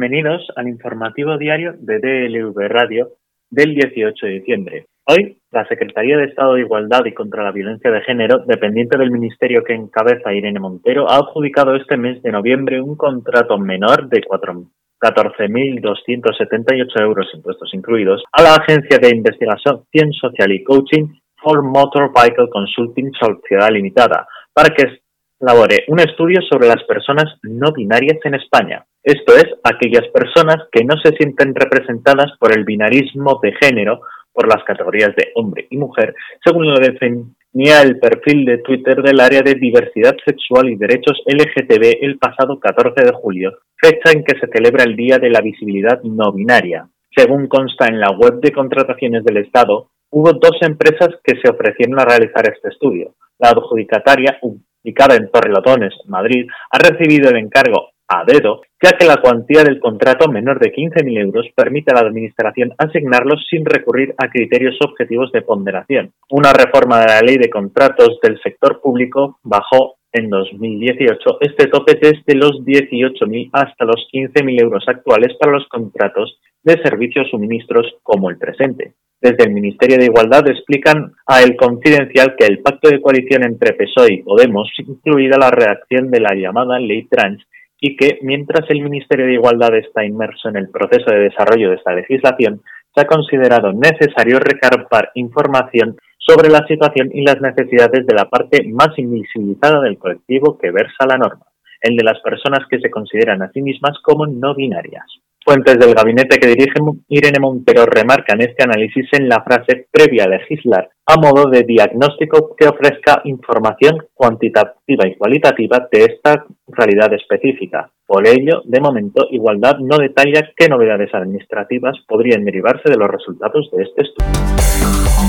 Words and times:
Bienvenidos 0.00 0.48
al 0.56 0.66
informativo 0.66 1.36
diario 1.36 1.74
de 1.78 1.98
DLV 1.98 2.56
Radio 2.70 3.10
del 3.50 3.74
18 3.74 4.24
de 4.24 4.32
diciembre. 4.32 4.86
Hoy, 5.04 5.36
la 5.52 5.68
Secretaría 5.68 6.16
de 6.16 6.24
Estado 6.24 6.54
de 6.54 6.62
Igualdad 6.62 7.04
y 7.04 7.12
contra 7.12 7.44
la 7.44 7.52
Violencia 7.52 7.90
de 7.90 8.00
Género, 8.00 8.38
dependiente 8.46 8.96
del 8.96 9.10
ministerio 9.10 9.62
que 9.62 9.74
encabeza 9.74 10.32
Irene 10.32 10.58
Montero, 10.58 11.06
ha 11.06 11.16
adjudicado 11.16 11.76
este 11.76 11.98
mes 11.98 12.22
de 12.22 12.32
noviembre 12.32 12.80
un 12.80 12.96
contrato 12.96 13.58
menor 13.58 14.08
de 14.08 14.22
14.278 14.22 17.00
euros, 17.02 17.26
impuestos 17.34 17.74
incluidos, 17.74 18.24
a 18.32 18.42
la 18.42 18.54
Agencia 18.54 18.96
de 18.96 19.14
Investigación 19.14 19.84
Social 20.18 20.50
y 20.50 20.64
Coaching 20.64 21.08
for 21.36 21.62
Motor 21.62 22.10
Vehicle 22.14 22.48
Consulting 22.50 23.12
Sociedad 23.20 23.68
Limitada, 23.70 24.26
para 24.54 24.74
que 24.74 24.99
elabore 25.40 25.84
un 25.88 26.00
estudio 26.00 26.40
sobre 26.42 26.68
las 26.68 26.82
personas 26.84 27.24
no 27.42 27.72
binarias 27.72 28.18
en 28.24 28.34
España, 28.34 28.84
esto 29.02 29.34
es, 29.34 29.46
aquellas 29.64 30.06
personas 30.08 30.68
que 30.70 30.84
no 30.84 30.94
se 31.02 31.12
sienten 31.16 31.54
representadas 31.54 32.32
por 32.38 32.54
el 32.54 32.64
binarismo 32.64 33.40
de 33.42 33.52
género, 33.60 34.02
por 34.32 34.46
las 34.46 34.62
categorías 34.64 35.16
de 35.16 35.32
hombre 35.34 35.66
y 35.70 35.78
mujer, 35.78 36.14
según 36.44 36.66
lo 36.66 36.78
definía 36.78 37.82
el 37.82 37.98
perfil 37.98 38.44
de 38.44 38.58
Twitter 38.58 39.02
del 39.02 39.20
área 39.20 39.40
de 39.40 39.54
diversidad 39.54 40.14
sexual 40.24 40.68
y 40.68 40.76
derechos 40.76 41.22
LGTB 41.26 41.98
el 42.02 42.18
pasado 42.18 42.60
14 42.60 43.06
de 43.06 43.12
julio, 43.12 43.52
fecha 43.76 44.12
en 44.12 44.22
que 44.22 44.38
se 44.38 44.46
celebra 44.52 44.84
el 44.84 44.96
Día 44.96 45.18
de 45.18 45.30
la 45.30 45.40
Visibilidad 45.40 46.02
No 46.02 46.32
Binaria. 46.32 46.86
Según 47.16 47.48
consta 47.48 47.86
en 47.86 47.98
la 47.98 48.10
web 48.10 48.40
de 48.40 48.52
contrataciones 48.52 49.24
del 49.24 49.38
Estado, 49.38 49.88
hubo 50.10 50.32
dos 50.34 50.58
empresas 50.60 51.08
que 51.24 51.40
se 51.42 51.50
ofrecieron 51.50 51.98
a 51.98 52.04
realizar 52.04 52.46
este 52.48 52.68
estudio. 52.68 53.14
La 53.38 53.48
adjudicataria, 53.48 54.38
ubicada 54.82 55.16
en 55.16 55.30
Torrelotones, 55.30 55.94
Madrid, 56.06 56.46
ha 56.70 56.78
recibido 56.78 57.30
el 57.30 57.36
encargo 57.36 57.90
a 58.10 58.24
dedo, 58.24 58.62
ya 58.82 58.92
que 58.98 59.06
la 59.06 59.18
cuantía 59.18 59.62
del 59.62 59.78
contrato 59.78 60.28
menor 60.28 60.58
de 60.58 60.72
15.000 60.72 61.20
euros 61.20 61.46
permite 61.54 61.92
a 61.92 61.94
la 61.94 62.08
Administración 62.08 62.74
asignarlos 62.76 63.46
sin 63.48 63.64
recurrir 63.64 64.14
a 64.18 64.28
criterios 64.28 64.76
objetivos 64.84 65.30
de 65.30 65.42
ponderación. 65.42 66.12
Una 66.28 66.52
reforma 66.52 67.00
de 67.00 67.06
la 67.06 67.20
ley 67.20 67.36
de 67.36 67.48
contratos 67.48 68.18
del 68.20 68.40
sector 68.42 68.80
público 68.80 69.38
bajó 69.44 69.94
en 70.12 70.28
2018 70.28 71.38
este 71.40 71.68
tope 71.68 71.94
desde 71.94 72.34
los 72.34 72.64
18.000 72.64 73.50
hasta 73.52 73.84
los 73.84 74.08
15.000 74.12 74.60
euros 74.60 74.84
actuales 74.88 75.36
para 75.38 75.52
los 75.52 75.68
contratos 75.68 76.40
de 76.64 76.82
servicios 76.82 77.28
suministros 77.30 77.86
como 78.02 78.28
el 78.28 78.38
presente. 78.38 78.94
Desde 79.20 79.44
el 79.44 79.52
Ministerio 79.52 79.98
de 79.98 80.06
Igualdad 80.06 80.48
explican 80.48 81.12
a 81.26 81.42
El 81.42 81.54
Confidencial 81.54 82.34
que 82.38 82.46
el 82.46 82.60
pacto 82.60 82.88
de 82.88 83.02
coalición 83.02 83.44
entre 83.44 83.74
PSOE 83.74 84.14
y 84.14 84.22
Podemos, 84.22 84.70
incluida 84.78 85.36
la 85.38 85.50
redacción 85.50 86.10
de 86.10 86.20
la 86.20 86.34
llamada 86.34 86.78
Ley 86.78 87.06
Trans, 87.06 87.42
y 87.78 87.96
que 87.96 88.18
mientras 88.22 88.68
el 88.70 88.80
Ministerio 88.80 89.26
de 89.26 89.34
Igualdad 89.34 89.74
está 89.76 90.04
inmerso 90.04 90.48
en 90.48 90.56
el 90.56 90.70
proceso 90.70 91.10
de 91.10 91.28
desarrollo 91.28 91.68
de 91.68 91.76
esta 91.76 91.94
legislación, 91.94 92.62
se 92.94 93.02
ha 93.02 93.06
considerado 93.06 93.72
necesario 93.72 94.38
recarpar 94.38 95.10
información 95.14 95.96
sobre 96.18 96.48
la 96.48 96.66
situación 96.66 97.10
y 97.12 97.22
las 97.22 97.40
necesidades 97.42 98.06
de 98.06 98.14
la 98.14 98.28
parte 98.28 98.66
más 98.72 98.98
invisibilizada 98.98 99.80
del 99.80 99.98
colectivo 99.98 100.58
que 100.58 100.70
versa 100.70 101.06
la 101.06 101.18
norma, 101.18 101.44
el 101.80 101.96
de 101.96 102.04
las 102.04 102.20
personas 102.20 102.66
que 102.68 102.78
se 102.78 102.90
consideran 102.90 103.42
a 103.42 103.50
sí 103.52 103.62
mismas 103.62 103.98
como 104.02 104.26
no 104.26 104.54
binarias. 104.54 105.06
Fuentes 105.42 105.78
del 105.78 105.94
gabinete 105.94 106.38
que 106.38 106.48
dirige 106.48 106.74
Irene 107.08 107.40
Montero 107.40 107.86
remarcan 107.86 108.42
este 108.42 108.62
análisis 108.62 109.08
en 109.12 109.26
la 109.26 109.42
frase 109.42 109.86
previa 109.90 110.24
a 110.24 110.28
legislar 110.28 110.90
a 111.06 111.16
modo 111.18 111.48
de 111.48 111.62
diagnóstico 111.62 112.54
que 112.56 112.68
ofrezca 112.68 113.22
información 113.24 114.06
cuantitativa 114.12 115.08
y 115.08 115.16
cualitativa 115.16 115.88
de 115.90 116.04
esta 116.04 116.44
realidad 116.68 117.12
específica. 117.14 117.90
Por 118.06 118.28
ello, 118.28 118.62
de 118.64 118.80
momento, 118.80 119.26
Igualdad 119.30 119.78
no 119.78 119.96
detalla 119.96 120.50
qué 120.54 120.68
novedades 120.68 121.12
administrativas 121.14 121.96
podrían 122.06 122.44
derivarse 122.44 122.90
de 122.90 122.96
los 122.96 123.08
resultados 123.08 123.70
de 123.72 123.82
este 123.82 124.02
estudio. 124.02 125.19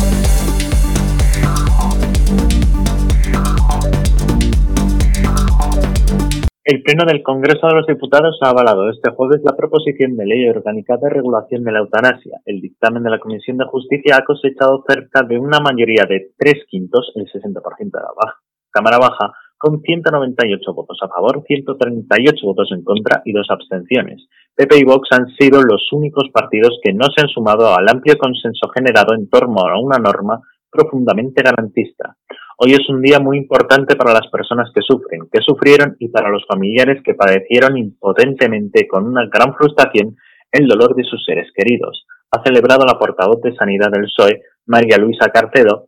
El 6.72 6.84
Pleno 6.84 7.04
del 7.06 7.22
Congreso 7.22 7.68
de 7.68 7.76
los 7.76 7.86
Diputados 7.86 8.40
ha 8.42 8.52
avalado 8.52 8.90
este 8.90 9.12
jueves 9.12 9.42
la 9.44 9.58
proposición 9.58 10.16
de 10.16 10.26
ley 10.26 10.48
orgánica 10.48 10.96
de 10.96 11.10
regulación 11.10 11.66
de 11.66 11.74
la 11.74 11.80
eutanasia. 11.80 12.40
El 12.46 12.62
dictamen 12.62 13.04
de 13.04 13.10
la 13.10 13.20
Comisión 13.20 13.58
de 13.58 13.66
Justicia 13.66 14.16
ha 14.16 14.24
cosechado 14.24 14.82
cerca 14.88 15.22
de 15.24 15.38
una 15.38 15.60
mayoría 15.60 16.06
de 16.08 16.32
tres 16.38 16.64
quintos, 16.70 17.12
el 17.16 17.26
60% 17.26 17.92
de 17.92 18.00
la 18.00 18.36
Cámara 18.70 19.00
Baja, 19.00 19.34
con 19.58 19.82
198 19.82 20.74
votos 20.74 20.98
a 21.02 21.10
favor, 21.10 21.44
138 21.46 22.40
votos 22.48 22.70
en 22.72 22.86
contra 22.86 23.22
y 23.26 23.34
dos 23.34 23.48
abstenciones. 23.50 24.26
PP 24.56 24.80
y 24.80 24.86
Vox 24.86 25.10
han 25.12 25.28
sido 25.38 25.62
los 25.62 25.92
únicos 25.92 26.30
partidos 26.32 26.80
que 26.82 26.94
no 26.94 27.08
se 27.14 27.20
han 27.20 27.28
sumado 27.28 27.76
al 27.76 27.90
amplio 27.90 28.18
consenso 28.18 28.70
generado 28.70 29.14
en 29.14 29.28
torno 29.28 29.60
a 29.60 29.78
una 29.78 29.98
norma 29.98 30.40
profundamente 30.72 31.44
garantista. 31.44 32.16
Hoy 32.58 32.74
es 32.74 32.88
un 32.90 33.02
día 33.02 33.20
muy 33.20 33.38
importante 33.38 33.96
para 33.96 34.14
las 34.14 34.28
personas 34.28 34.72
que 34.74 34.82
sufren, 34.82 35.22
que 35.32 35.42
sufrieron 35.42 35.96
y 36.00 36.10
para 36.10 36.30
los 36.30 36.46
familiares 36.46 37.02
que 37.04 37.14
padecieron 37.14 37.78
impotentemente 37.78 38.88
con 38.88 39.08
una 39.08 39.28
gran 39.32 39.56
frustración 39.56 40.16
el 40.52 40.68
dolor 40.68 40.96
de 40.96 41.04
sus 41.04 41.24
seres 41.24 41.48
queridos. 41.56 42.06
Ha 42.32 42.44
celebrado 42.44 42.86
la 42.86 43.00
portavoz 43.00 43.42
de 43.42 43.56
Sanidad 43.56 43.90
del 43.92 44.04
PSOE, 44.04 44.42
María 44.66 44.98
Luisa 44.98 45.30
Carcedo, 45.30 45.88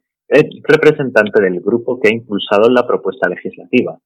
representante 0.63 1.41
del 1.41 1.59
grupo 1.59 1.99
que 1.99 2.09
ha 2.09 2.13
impulsado 2.13 2.69
la 2.69 2.87
propuesta 2.87 3.27
legislativa. 3.29 3.97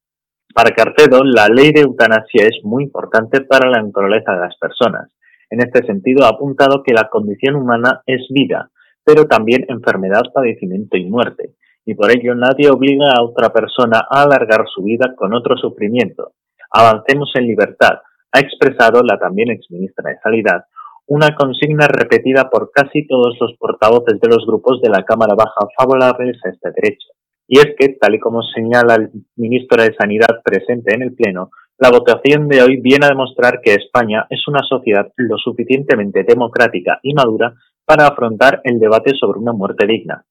Para 0.52 0.74
Carcedo, 0.74 1.22
la 1.24 1.46
ley 1.48 1.72
de 1.72 1.82
eutanasia 1.82 2.46
es 2.46 2.58
muy 2.64 2.84
importante 2.84 3.42
para 3.42 3.70
la 3.70 3.82
naturaleza 3.82 4.32
de 4.32 4.40
las 4.40 4.56
personas. 4.58 5.10
En 5.50 5.60
este 5.60 5.86
sentido, 5.86 6.24
ha 6.24 6.30
apuntado 6.30 6.82
que 6.82 6.92
la 6.92 7.08
condición 7.08 7.54
humana 7.54 8.02
es 8.04 8.26
vida, 8.30 8.70
pero 9.04 9.26
también 9.26 9.64
enfermedad, 9.68 10.22
padecimiento 10.34 10.96
y 10.96 11.04
muerte 11.04 11.54
y 11.88 11.94
por 11.94 12.10
ello 12.10 12.34
nadie 12.34 12.68
obliga 12.68 13.14
a 13.16 13.22
otra 13.24 13.48
persona 13.48 14.04
a 14.10 14.22
alargar 14.24 14.66
su 14.68 14.82
vida 14.82 15.14
con 15.16 15.32
otro 15.32 15.56
sufrimiento. 15.56 16.32
Avancemos 16.70 17.32
en 17.34 17.46
libertad, 17.46 18.00
ha 18.30 18.40
expresado 18.40 19.00
la 19.02 19.18
también 19.18 19.50
exministra 19.50 20.10
de 20.10 20.18
Sanidad, 20.22 20.64
una 21.06 21.34
consigna 21.34 21.88
repetida 21.88 22.50
por 22.50 22.70
casi 22.72 23.06
todos 23.06 23.38
los 23.40 23.56
portavoces 23.56 24.20
de 24.20 24.28
los 24.28 24.44
grupos 24.46 24.82
de 24.82 24.90
la 24.90 25.02
Cámara 25.02 25.34
Baja 25.34 25.66
favorables 25.78 26.36
a 26.44 26.50
este 26.50 26.72
derecho. 26.76 27.08
Y 27.46 27.58
es 27.58 27.68
que, 27.78 27.96
tal 27.98 28.16
y 28.16 28.20
como 28.20 28.42
señala 28.42 28.96
el 28.96 29.10
ministro 29.36 29.82
de 29.82 29.94
Sanidad 29.98 30.42
presente 30.44 30.94
en 30.94 31.00
el 31.00 31.14
Pleno, 31.14 31.48
la 31.78 31.90
votación 31.90 32.48
de 32.48 32.60
hoy 32.60 32.82
viene 32.82 33.06
a 33.06 33.14
demostrar 33.16 33.60
que 33.62 33.72
España 33.72 34.26
es 34.28 34.46
una 34.46 34.60
sociedad 34.68 35.10
lo 35.16 35.38
suficientemente 35.38 36.22
democrática 36.22 37.00
y 37.02 37.14
madura 37.14 37.54
para 37.86 38.08
afrontar 38.08 38.60
el 38.64 38.78
debate 38.78 39.12
sobre 39.18 39.38
una 39.40 39.54
muerte 39.54 39.86
digna. 39.86 40.26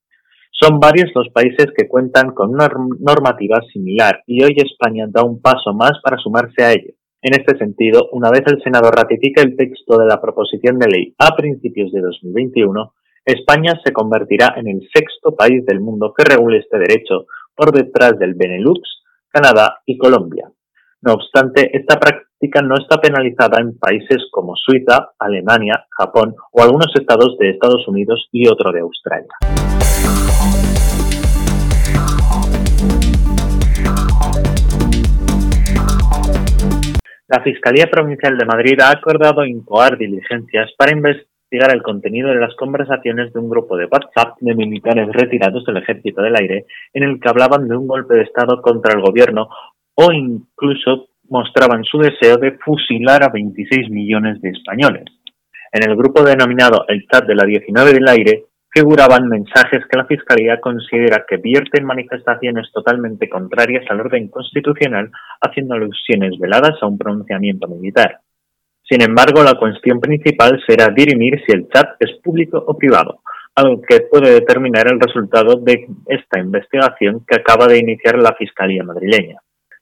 Son 0.60 0.80
varios 0.80 1.12
los 1.14 1.30
países 1.30 1.68
que 1.78 1.88
cuentan 1.88 2.32
con 2.34 2.50
una 2.50 2.68
normativa 3.00 3.62
similar 3.72 4.24
y 4.26 4.44
hoy 4.44 4.56
España 4.58 5.06
da 5.08 5.24
un 5.24 5.40
paso 5.40 5.72
más 5.74 5.92
para 6.04 6.18
sumarse 6.18 6.64
a 6.64 6.72
ello. 6.72 6.94
En 7.22 7.40
este 7.40 7.56
sentido, 7.60 8.10
una 8.12 8.32
vez 8.32 8.42
el 8.48 8.62
Senado 8.64 8.90
ratifique 8.90 9.42
el 9.42 9.56
texto 9.56 10.00
de 10.00 10.08
la 10.08 10.20
proposición 10.20 10.80
de 10.80 10.88
ley 10.88 11.16
a 11.20 11.36
principios 11.36 11.92
de 11.92 12.02
2021, 12.02 12.92
España 13.24 13.80
se 13.84 13.94
convertirá 13.94 14.56
en 14.58 14.68
el 14.68 14.82
sexto 14.92 15.36
país 15.36 15.64
del 15.66 15.80
mundo 15.80 16.12
que 16.18 16.24
regule 16.24 16.58
este 16.58 16.80
derecho, 16.80 17.28
por 17.56 17.72
detrás 17.72 18.18
del 18.18 18.34
Benelux, 18.34 18.82
Canadá 19.30 19.82
y 19.86 19.98
Colombia. 19.98 20.50
No 21.02 21.14
obstante, 21.14 21.70
esta 21.78 22.00
práctica 22.00 22.62
no 22.64 22.76
está 22.78 23.00
penalizada 23.00 23.60
en 23.62 23.78
países 23.78 24.28
como 24.32 24.56
Suiza, 24.56 25.12
Alemania, 25.20 25.86
Japón 25.92 26.36
o 26.52 26.64
algunos 26.64 26.92
estados 26.96 27.38
de 27.38 27.52
Estados 27.52 27.88
Unidos 27.88 28.28
y 28.32 28.48
otro 28.48 28.72
de 28.72 28.80
Australia. 28.80 29.57
La 37.30 37.44
Fiscalía 37.44 37.88
Provincial 37.92 38.38
de 38.38 38.46
Madrid 38.46 38.80
ha 38.80 38.90
acordado 38.90 39.46
incoar 39.46 39.98
diligencias 39.98 40.72
para 40.78 40.94
investigar 40.94 41.74
el 41.74 41.84
contenido 41.84 42.30
de 42.30 42.40
las 42.40 42.56
conversaciones 42.56 43.34
de 43.34 43.40
un 43.42 43.50
grupo 43.50 43.76
de 43.76 43.86
WhatsApp 43.86 44.38
de 44.40 44.56
militares 44.56 45.10
retirados 45.12 45.66
del 45.66 45.76
Ejército 45.76 46.22
del 46.22 46.38
Aire 46.38 46.66
en 46.94 47.04
el 47.04 47.20
que 47.20 47.28
hablaban 47.28 47.68
de 47.68 47.76
un 47.76 47.86
golpe 47.86 48.16
de 48.16 48.24
Estado 48.24 48.62
contra 48.62 48.94
el 48.94 49.02
gobierno 49.02 49.50
o 49.96 50.12
incluso 50.14 51.10
mostraban 51.28 51.84
su 51.84 51.98
deseo 51.98 52.38
de 52.38 52.58
fusilar 52.64 53.22
a 53.24 53.30
26 53.30 53.90
millones 53.90 54.40
de 54.40 54.52
españoles. 54.52 55.04
En 55.74 55.90
el 55.90 55.98
grupo 55.98 56.24
denominado 56.24 56.86
el 56.88 57.06
chat 57.08 57.26
de 57.26 57.36
la 57.36 57.44
19 57.44 57.92
del 57.92 58.08
aire 58.08 58.46
figuraban 58.78 59.28
mensajes 59.28 59.84
que 59.90 59.98
la 59.98 60.06
Fiscalía 60.06 60.62
considera 60.62 61.26
que 61.28 61.38
vierten 61.38 61.84
manifestaciones 61.84 62.72
totalmente 62.72 63.28
contrarias 63.28 63.84
al 63.90 64.02
orden 64.02 64.28
constitucional, 64.28 65.10
haciendo 65.42 65.74
alusiones 65.74 66.38
veladas 66.40 66.76
a 66.82 66.86
un 66.86 66.98
pronunciamiento 66.98 67.68
militar. 67.68 68.20
Sin 68.84 69.02
embargo, 69.02 69.42
la 69.44 69.56
cuestión 69.56 70.00
principal 70.00 70.62
será 70.68 70.90
dirimir 70.90 71.42
si 71.46 71.54
el 71.54 71.68
chat 71.70 71.96
es 72.00 72.22
público 72.24 72.64
o 72.68 72.78
privado, 72.78 73.22
algo 73.56 73.82
que 73.82 74.02
puede 74.02 74.32
determinar 74.32 74.86
el 74.92 75.00
resultado 75.00 75.56
de 75.56 75.88
esta 76.06 76.40
investigación 76.40 77.26
que 77.28 77.40
acaba 77.40 77.66
de 77.66 77.80
iniciar 77.80 78.20
la 78.20 78.36
Fiscalía 78.36 78.84
madrileña. 78.84 79.40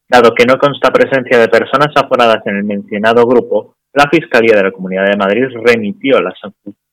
Dado 0.08 0.34
que 0.34 0.46
no 0.46 0.58
consta 0.58 0.92
presencia 0.92 1.38
de 1.38 1.50
personas 1.50 1.92
aforadas 1.96 2.46
en 2.46 2.58
el 2.58 2.64
mencionado 2.64 3.26
grupo, 3.28 3.76
La 3.94 4.10
Fiscalía 4.10 4.56
de 4.56 4.64
la 4.64 4.72
Comunidad 4.72 5.06
de 5.06 5.18
Madrid 5.18 5.48
remitió 5.66 6.22
las 6.22 6.40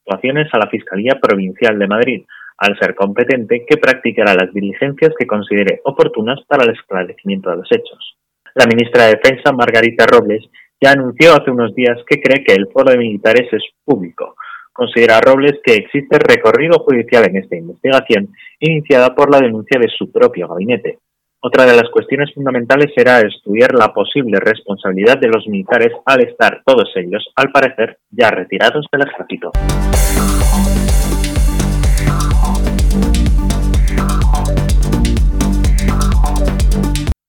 actuaciones 0.04 0.48
a 0.52 0.58
la 0.58 0.68
Fiscalía 0.68 1.18
Provincial 1.20 1.78
de 1.78 1.86
Madrid, 1.86 2.24
al 2.58 2.78
ser 2.78 2.94
competente, 2.94 3.64
que 3.66 3.76
practicará 3.76 4.34
las 4.34 4.52
diligencias 4.52 5.12
que 5.18 5.26
considere 5.26 5.80
oportunas 5.84 6.40
para 6.46 6.64
el 6.64 6.70
esclarecimiento 6.70 7.50
de 7.50 7.56
los 7.56 7.68
hechos. 7.70 8.16
La 8.54 8.66
ministra 8.66 9.06
de 9.06 9.14
Defensa, 9.14 9.52
Margarita 9.52 10.06
Robles, 10.06 10.44
ya 10.80 10.92
anunció 10.92 11.32
hace 11.32 11.50
unos 11.50 11.74
días 11.74 11.98
que 12.06 12.20
cree 12.20 12.44
que 12.44 12.54
el 12.54 12.68
foro 12.72 12.90
de 12.90 12.98
militares 12.98 13.48
es 13.52 13.62
público. 13.84 14.34
Considera 14.72 15.20
Robles 15.20 15.60
que 15.62 15.74
existe 15.74 16.18
recorrido 16.18 16.78
judicial 16.80 17.24
en 17.28 17.36
esta 17.36 17.56
investigación 17.56 18.28
iniciada 18.58 19.14
por 19.14 19.30
la 19.30 19.38
denuncia 19.38 19.78
de 19.78 19.88
su 19.88 20.10
propio 20.10 20.48
gabinete. 20.48 20.98
Otra 21.44 21.66
de 21.66 21.74
las 21.74 21.90
cuestiones 21.90 22.32
fundamentales 22.32 22.92
será 22.94 23.18
estudiar 23.18 23.74
la 23.74 23.92
posible 23.92 24.38
responsabilidad 24.38 25.18
de 25.18 25.26
los 25.26 25.44
militares 25.48 25.90
al 26.06 26.22
estar 26.22 26.62
todos 26.64 26.88
ellos, 26.94 27.32
al 27.34 27.50
parecer, 27.50 27.98
ya 28.10 28.30
retirados 28.30 28.86
del 28.92 29.02
ejército. 29.08 29.50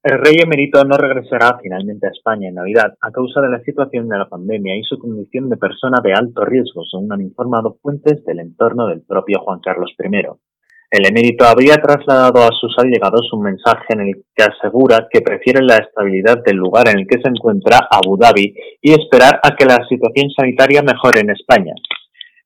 El 0.03 0.19
rey 0.19 0.35
emérito 0.43 0.83
no 0.83 0.95
regresará 0.95 1.57
finalmente 1.59 2.05
a 2.05 2.11
España 2.11 2.49
en 2.49 2.55
Navidad 2.55 2.93
a 3.01 3.09
causa 3.09 3.41
de 3.41 3.49
la 3.49 3.61
situación 3.61 4.09
de 4.09 4.19
la 4.19 4.29
pandemia 4.29 4.77
y 4.77 4.83
su 4.83 4.99
condición 4.99 5.49
de 5.49 5.57
persona 5.57 6.01
de 6.03 6.13
alto 6.13 6.45
riesgo, 6.45 6.83
según 6.83 7.11
han 7.13 7.21
informado 7.21 7.77
fuentes 7.81 8.23
del 8.25 8.41
entorno 8.41 8.85
del 8.85 9.01
propio 9.01 9.39
Juan 9.39 9.59
Carlos 9.59 9.91
I. 9.97 10.52
El 10.93 11.07
emérito 11.07 11.43
habría 11.45 11.77
trasladado 11.77 12.43
a 12.43 12.51
sus 12.51 12.77
allegados 12.77 13.27
un 13.33 13.41
mensaje 13.41 13.83
en 13.89 14.01
el 14.01 14.13
que 14.35 14.43
asegura 14.43 15.07
que 15.09 15.21
prefiere 15.21 15.63
la 15.63 15.77
estabilidad 15.77 16.43
del 16.45 16.57
lugar 16.57 16.87
en 16.87 16.99
el 16.99 17.07
que 17.07 17.19
se 17.19 17.29
encuentra 17.29 17.87
Abu 17.89 18.15
Dhabi 18.15 18.53
y 18.79 18.91
esperar 18.91 19.39
a 19.41 19.55
que 19.55 19.65
la 19.65 19.83
situación 19.89 20.29
sanitaria 20.29 20.83
mejore 20.83 21.21
en 21.21 21.31
España. 21.31 21.73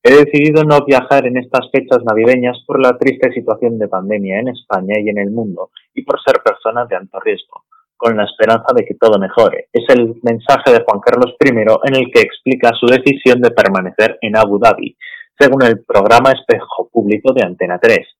He 0.02 0.24
decidido 0.24 0.64
no 0.64 0.80
viajar 0.86 1.28
en 1.28 1.36
estas 1.36 1.70
fechas 1.74 2.00
navideñas 2.06 2.64
por 2.66 2.82
la 2.82 2.98
triste 2.98 3.34
situación 3.34 3.78
de 3.80 3.90
pandemia 3.90 4.40
en 4.40 4.48
España 4.48 4.96
y 4.98 5.10
en 5.10 5.18
el 5.18 5.30
mundo 5.30 5.72
y 5.94 6.04
por 6.04 6.18
ser 6.24 6.42
persona 6.42 6.86
de 6.86 6.96
alto 6.96 7.20
riesgo, 7.20 7.66
con 7.98 8.16
la 8.16 8.24
esperanza 8.24 8.74
de 8.74 8.86
que 8.86 8.96
todo 8.96 9.20
mejore. 9.20 9.68
Es 9.74 9.84
el 9.90 10.22
mensaje 10.24 10.72
de 10.72 10.86
Juan 10.88 11.02
Carlos 11.02 11.36
I 11.44 11.50
en 11.50 11.96
el 11.98 12.10
que 12.14 12.22
explica 12.22 12.72
su 12.80 12.86
decisión 12.86 13.42
de 13.42 13.52
permanecer 13.52 14.18
en 14.22 14.38
Abu 14.38 14.58
Dhabi, 14.58 14.96
según 15.38 15.64
el 15.64 15.84
programa 15.84 16.32
Espejo 16.32 16.88
Público 16.90 17.34
de 17.34 17.44
Antena 17.44 17.78
3. 17.78 18.17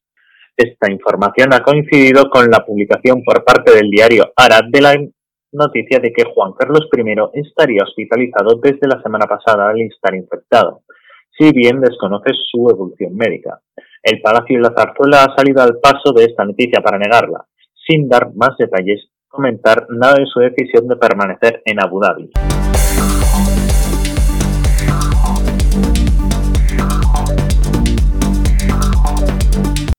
Esta 0.58 0.92
información 0.92 1.54
ha 1.54 1.60
coincidido 1.60 2.32
con 2.32 2.50
la 2.50 2.66
publicación 2.66 3.22
por 3.24 3.46
parte 3.46 3.76
del 3.76 3.92
diario 3.92 4.34
Arad 4.36 4.64
de 4.72 4.82
la 4.82 4.96
noticia 5.52 6.00
de 6.00 6.12
que 6.12 6.24
Juan 6.34 6.54
Carlos 6.58 6.90
I 6.92 7.40
estaría 7.40 7.84
hospitalizado 7.84 8.60
desde 8.60 8.88
la 8.88 9.00
semana 9.04 9.28
pasada 9.28 9.70
al 9.70 9.80
estar 9.82 10.16
infectado 10.16 10.82
si 11.38 11.52
bien 11.52 11.80
desconoce 11.80 12.32
su 12.50 12.68
evolución 12.72 13.16
médica. 13.16 13.62
El 14.02 14.20
Palacio 14.20 14.58
de 14.58 14.64
la 14.64 14.74
Zarzuela 14.76 15.26
ha 15.26 15.36
salido 15.36 15.62
al 15.62 15.78
paso 15.80 16.12
de 16.16 16.26
esta 16.26 16.44
noticia 16.44 16.82
para 16.82 16.98
negarla, 16.98 17.46
sin 17.86 18.10
dar 18.10 18.34
más 18.34 18.58
detalles, 18.58 19.12
comentar 19.28 19.86
nada 19.92 20.16
de 20.16 20.26
su 20.26 20.40
decisión 20.40 20.88
de 20.88 20.96
permanecer 20.96 21.62
en 21.66 21.80
Abu 21.80 22.00
Dhabi. 22.02 22.32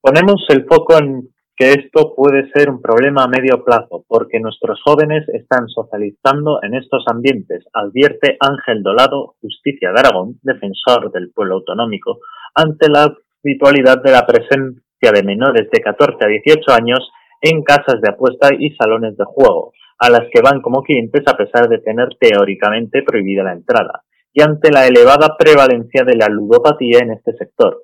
Ponemos 0.00 0.46
el 0.50 0.64
foco 0.64 0.96
en 0.96 1.28
que 1.56 1.72
esto 1.72 2.14
puede 2.14 2.48
ser 2.52 2.70
un 2.70 2.80
problema 2.80 3.24
a 3.24 3.28
medio 3.28 3.64
plazo, 3.64 4.04
porque 4.06 4.38
nuestros 4.38 4.80
jóvenes 4.84 5.28
están 5.30 5.66
socializando 5.66 6.60
en 6.62 6.74
estos 6.74 7.02
ambientes, 7.08 7.64
advierte 7.72 8.36
Ángel 8.38 8.84
Dolado, 8.84 9.34
Justicia 9.40 9.90
de 9.90 9.98
Aragón, 9.98 10.38
defensor 10.42 11.10
del 11.10 11.32
pueblo 11.32 11.56
autonómico, 11.56 12.20
ante 12.54 12.88
la 12.88 13.12
habitualidad 13.42 14.00
de 14.00 14.12
la 14.12 14.24
presencia 14.24 15.10
de 15.12 15.24
menores 15.24 15.68
de 15.68 15.80
14 15.80 16.16
a 16.24 16.28
18 16.28 16.72
años 16.72 17.10
en 17.42 17.64
casas 17.64 18.00
de 18.00 18.10
apuesta 18.10 18.50
y 18.56 18.70
salones 18.76 19.16
de 19.16 19.24
juego, 19.24 19.72
a 19.98 20.10
las 20.10 20.28
que 20.32 20.40
van 20.40 20.62
como 20.62 20.84
clientes 20.84 21.24
a 21.26 21.36
pesar 21.36 21.68
de 21.68 21.78
tener 21.78 22.06
teóricamente 22.20 23.02
prohibida 23.02 23.42
la 23.42 23.54
entrada, 23.54 24.04
y 24.32 24.42
ante 24.42 24.70
la 24.70 24.86
elevada 24.86 25.36
prevalencia 25.36 26.04
de 26.04 26.14
la 26.14 26.28
ludopatía 26.28 27.00
en 27.00 27.14
este 27.14 27.32
sector 27.32 27.82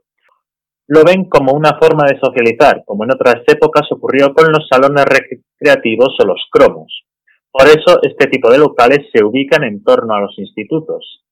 lo 0.86 1.02
ven 1.04 1.28
como 1.28 1.52
una 1.52 1.78
forma 1.80 2.04
de 2.06 2.18
socializar, 2.18 2.82
como 2.84 3.04
en 3.04 3.12
otras 3.12 3.42
épocas 3.46 3.90
ocurrió 3.90 4.34
con 4.34 4.52
los 4.52 4.68
salones 4.68 5.04
recreativos 5.04 6.14
o 6.20 6.26
los 6.26 6.42
cromos. 6.50 7.04
Por 7.50 7.66
eso 7.68 8.00
este 8.02 8.26
tipo 8.26 8.50
de 8.50 8.58
locales 8.58 9.06
se 9.12 9.24
ubican 9.24 9.64
en 9.64 9.82
torno 9.82 10.14
a 10.14 10.20
los 10.20 10.38
institutos. 10.38 11.24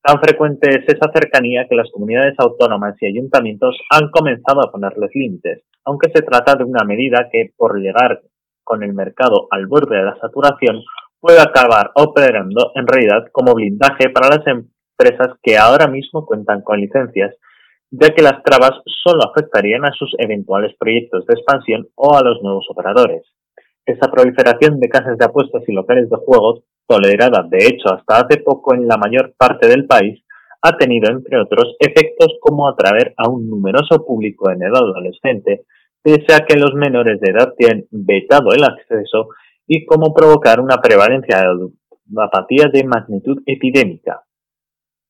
Tan 0.00 0.20
frecuente 0.20 0.68
es 0.70 0.84
esa 0.86 1.10
cercanía 1.12 1.66
que 1.68 1.74
las 1.74 1.90
comunidades 1.90 2.34
autónomas 2.38 2.94
y 3.00 3.06
ayuntamientos 3.06 3.76
han 3.90 4.10
comenzado 4.10 4.60
a 4.60 4.70
ponerles 4.70 5.10
límites, 5.12 5.64
aunque 5.84 6.10
se 6.14 6.22
trata 6.22 6.54
de 6.54 6.64
una 6.64 6.84
medida 6.84 7.28
que, 7.32 7.50
por 7.56 7.80
llegar 7.80 8.20
con 8.62 8.82
el 8.84 8.94
mercado 8.94 9.48
al 9.50 9.66
borde 9.66 9.96
de 9.96 10.04
la 10.04 10.18
saturación, 10.20 10.82
puede 11.18 11.40
acabar 11.40 11.90
operando 11.94 12.70
en 12.76 12.86
realidad 12.86 13.26
como 13.32 13.54
blindaje 13.54 14.10
para 14.10 14.36
las 14.36 14.46
empresas 14.46 15.36
que 15.42 15.56
ahora 15.56 15.88
mismo 15.88 16.26
cuentan 16.26 16.62
con 16.62 16.80
licencias 16.80 17.34
ya 17.90 18.14
que 18.14 18.22
las 18.22 18.42
trabas 18.42 18.72
solo 19.02 19.22
afectarían 19.24 19.84
a 19.84 19.92
sus 19.92 20.14
eventuales 20.18 20.74
proyectos 20.78 21.24
de 21.26 21.34
expansión 21.34 21.88
o 21.94 22.16
a 22.16 22.22
los 22.22 22.42
nuevos 22.42 22.66
operadores. 22.70 23.22
Esa 23.86 24.10
proliferación 24.10 24.78
de 24.78 24.88
casas 24.88 25.16
de 25.16 25.24
apuestas 25.24 25.62
y 25.66 25.72
locales 25.72 26.10
de 26.10 26.16
juego, 26.16 26.64
tolerada 26.86 27.46
de 27.48 27.66
hecho 27.66 27.94
hasta 27.94 28.26
hace 28.26 28.40
poco 28.42 28.74
en 28.74 28.86
la 28.86 28.96
mayor 28.98 29.34
parte 29.38 29.66
del 29.68 29.86
país, 29.86 30.22
ha 30.60 30.76
tenido, 30.76 31.10
entre 31.10 31.40
otros, 31.40 31.76
efectos 31.78 32.36
como 32.40 32.68
atraer 32.68 33.14
a 33.16 33.28
un 33.28 33.48
numeroso 33.48 34.04
público 34.04 34.50
en 34.50 34.62
edad 34.62 34.82
adolescente, 34.82 35.64
pese 36.02 36.34
a 36.34 36.44
que 36.44 36.56
los 36.56 36.74
menores 36.74 37.20
de 37.20 37.30
edad 37.30 37.54
tienen 37.56 37.86
vetado 37.90 38.52
el 38.52 38.64
acceso 38.64 39.28
y 39.66 39.86
como 39.86 40.12
provocar 40.12 40.60
una 40.60 40.78
prevalencia 40.78 41.42
de 41.42 42.22
apatía 42.22 42.66
de 42.72 42.84
magnitud 42.84 43.42
epidémica. 43.46 44.22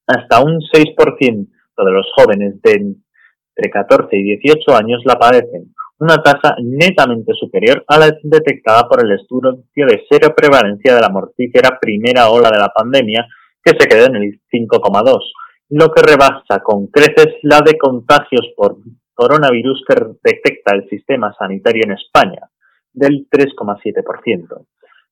Hasta 0.07 0.43
un 0.43 0.61
6% 0.61 1.49
de 1.85 1.93
los 1.93 2.07
jóvenes 2.15 2.61
de 2.63 2.73
entre 2.73 3.71
14 3.71 4.09
y 4.17 4.37
18 4.39 4.77
años 4.77 5.03
la 5.05 5.19
padecen, 5.19 5.75
una 6.01 6.23
tasa 6.23 6.57
netamente 6.63 7.33
superior 7.35 7.85
a 7.89 7.99
la 7.99 8.17
detectada 8.23 8.89
por 8.89 9.05
el 9.05 9.13
estudio 9.13 9.65
de 9.75 10.03
cero 10.09 10.33
prevalencia 10.37 10.95
de 10.95 11.01
la 11.01 11.09
mortífera 11.09 11.79
primera 11.81 12.29
ola 12.31 12.51
de 12.51 12.59
la 12.59 12.69
pandemia, 12.69 13.27
que 13.63 13.73
se 13.79 13.89
quedó 13.89 14.07
en 14.07 14.17
el 14.17 14.41
5,2, 14.53 15.19
lo 15.71 15.93
que 15.93 16.03
rebasa 16.03 16.63
con 16.63 16.87
creces 16.87 17.35
la 17.43 17.61
de 17.61 17.77
contagios 17.77 18.49
por 18.57 18.77
coronavirus 19.15 19.85
que 19.89 19.95
detecta 20.23 20.75
el 20.75 20.89
sistema 20.89 21.35
sanitario 21.37 21.83
en 21.85 21.93
España, 21.93 22.49
del 22.93 23.27
3,7%. 23.29 24.67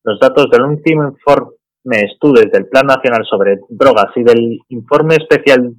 Los 0.04 0.20
datos 0.20 0.48
del 0.50 0.62
último 0.62 1.08
informe 1.08 1.56
estudios 2.04 2.50
del 2.50 2.68
Plan 2.68 2.86
Nacional 2.86 3.24
sobre 3.28 3.58
Drogas 3.68 4.10
y 4.16 4.22
del 4.22 4.58
informe 4.68 5.16
especial 5.16 5.72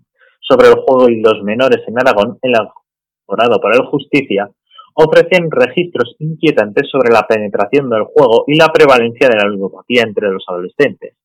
sobre 0.48 0.70
el 0.70 0.76
juego 0.76 1.10
y 1.10 1.20
los 1.22 1.44
menores 1.44 1.84
en 1.88 2.00
Aragón, 2.00 2.38
elaborado 2.42 3.60
por 3.60 3.76
el 3.76 3.86
Justicia, 3.86 4.50
ofrecen 4.94 5.52
registros 5.52 6.16
inquietantes 6.20 6.90
sobre 6.90 7.14
la 7.14 7.28
penetración 7.28 7.90
del 7.90 8.04
juego 8.04 8.46
y 8.48 8.58
la 8.58 8.70
prevalencia 8.70 9.30
de 9.30 9.36
la 9.36 9.48
ludopatía 9.48 10.04
entre 10.04 10.32
los 10.32 10.44
adolescentes. 10.48 11.16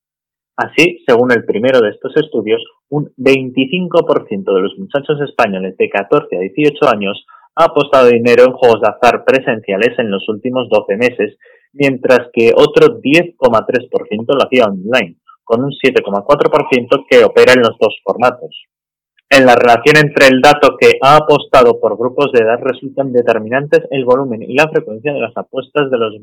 Así, 0.55 1.03
según 1.07 1.31
el 1.31 1.45
primero 1.45 1.81
de 1.81 1.89
estos 1.89 2.15
estudios, 2.15 2.61
un 2.89 3.11
25% 3.17 4.53
de 4.53 4.61
los 4.61 4.77
muchachos 4.77 5.19
españoles 5.21 5.75
de 5.77 5.89
14 5.89 6.37
a 6.37 6.39
18 6.41 6.87
años 6.87 7.25
ha 7.55 7.65
apostado 7.65 8.09
dinero 8.09 8.43
en 8.43 8.53
juegos 8.53 8.81
de 8.81 8.89
azar 8.89 9.23
presenciales 9.25 9.97
en 9.97 10.11
los 10.11 10.27
últimos 10.29 10.69
12 10.69 10.95
meses, 10.97 11.37
mientras 11.71 12.29
que 12.31 12.51
otro 12.55 13.01
10,3% 13.01 14.25
lo 14.27 14.45
hacía 14.45 14.65
online, 14.65 15.17
con 15.43 15.63
un 15.63 15.71
7,4% 15.71 17.05
que 17.09 17.25
opera 17.25 17.53
en 17.53 17.61
los 17.61 17.75
dos 17.79 17.97
formatos. 18.03 18.67
En 19.35 19.47
la 19.47 19.55
relación 19.55 19.97
entre 19.97 20.27
el 20.27 20.41
dato 20.41 20.77
que 20.79 20.91
ha 21.01 21.15
apostado 21.15 21.79
por 21.79 21.97
grupos 21.97 22.31
de 22.31 22.43
edad 22.43 22.59
resultan 22.61 23.11
determinantes 23.11 23.81
el 23.89 24.05
volumen 24.05 24.43
y 24.43 24.53
la 24.53 24.69
frecuencia 24.69 25.11
de 25.11 25.21
las 25.21 25.35
apuestas 25.35 25.89
de 25.89 25.97
los 25.97 26.13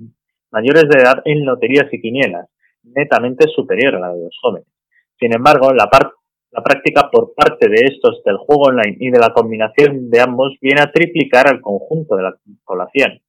mayores 0.52 0.85
de 0.88 1.00
edad 1.00 1.21
en 1.25 1.45
loterías 1.45 1.93
y 1.93 2.00
quinielas, 2.00 2.49
netamente 2.85 3.49
superior 3.49 3.97
a 3.97 3.99
la 3.99 4.12
de 4.12 4.23
los 4.23 4.38
jóvenes. 4.40 4.69
Sin 5.19 5.35
embargo, 5.35 5.73
la, 5.73 5.90
práctica 5.90 7.11
por 7.11 7.35
parte 7.35 7.69
de 7.69 7.81
estos 7.85 8.23
del 8.25 8.37
juego 8.37 8.69
online 8.69 8.97
y 9.00 9.11
de 9.11 9.19
la 9.19 9.33
combinación 9.35 10.09
de 10.09 10.21
ambos 10.21 10.57
viene 10.61 10.83
a 10.83 10.93
triplicar 10.93 11.49
al 11.49 11.61
conjunto 11.61 12.14
de 12.14 12.23
la 12.23 12.37
población. 12.64 13.21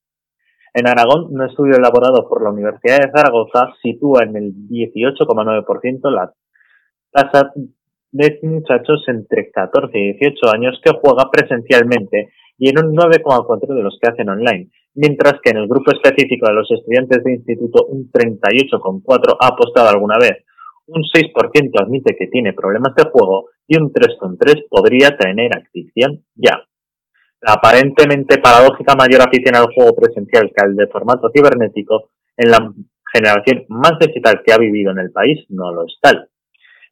En 0.76 0.88
Aragón, 0.88 1.34
un 1.34 1.42
estudio 1.42 1.78
elaborado 1.78 2.30
por 2.30 2.44
la 2.44 2.52
Universidad 2.52 3.00
de 3.00 3.12
Zaragoza 3.12 3.74
sitúa 3.82 4.26
en 4.26 4.36
el 4.36 4.54
18,9% 4.70 6.12
la 6.12 6.32
tasa 7.12 7.52
de 8.12 8.40
muchachos 8.44 9.04
entre 9.08 9.52
14 9.52 9.98
y 9.98 10.14
18 10.14 10.54
años 10.54 10.80
que 10.84 10.92
juega 11.02 11.30
presencialmente 11.32 12.30
y 12.58 12.70
en 12.70 12.78
un 12.78 12.96
9,4 12.96 13.74
de 13.74 13.84
los 13.84 13.98
que 14.00 14.12
hacen 14.12 14.30
online, 14.30 14.70
mientras 14.94 15.40
que 15.42 15.52
en 15.52 15.58
el 15.58 15.68
grupo 15.68 15.92
específico 15.92 16.48
de 16.48 16.54
los 16.54 16.70
estudiantes 16.70 17.24
de 17.24 17.34
instituto 17.34 17.86
un 17.88 18.12
38,4 18.12 19.38
ha 19.40 19.48
apostado 19.48 19.90
alguna 19.90 20.18
vez, 20.20 20.44
un 20.88 21.04
6% 21.04 21.72
admite 21.82 22.16
que 22.18 22.28
tiene 22.28 22.54
problemas 22.54 22.94
de 22.96 23.10
juego 23.10 23.50
y 23.68 23.78
un 23.78 23.92
3,3% 23.92 24.66
podría 24.70 25.18
tener 25.18 25.52
adicción 25.56 26.24
ya. 26.36 26.64
La 27.42 27.54
aparentemente 27.54 28.38
paradójica 28.38 28.96
mayor 28.96 29.22
afición 29.22 29.56
al 29.56 29.74
juego 29.74 29.96
presencial 29.96 30.52
que 30.56 30.64
al 30.64 30.76
de 30.76 30.88
formato 30.88 31.32
cibernético 31.34 32.12
en 32.38 32.52
la 32.52 32.74
generación 33.12 33.66
más 33.70 33.98
digital 34.00 34.42
que 34.46 34.54
ha 34.54 34.58
vivido 34.58 34.92
en 34.92 35.00
el 35.00 35.12
país 35.12 35.46
no 35.50 35.72
lo 35.74 35.86
es 35.86 35.98
tal. 36.02 36.31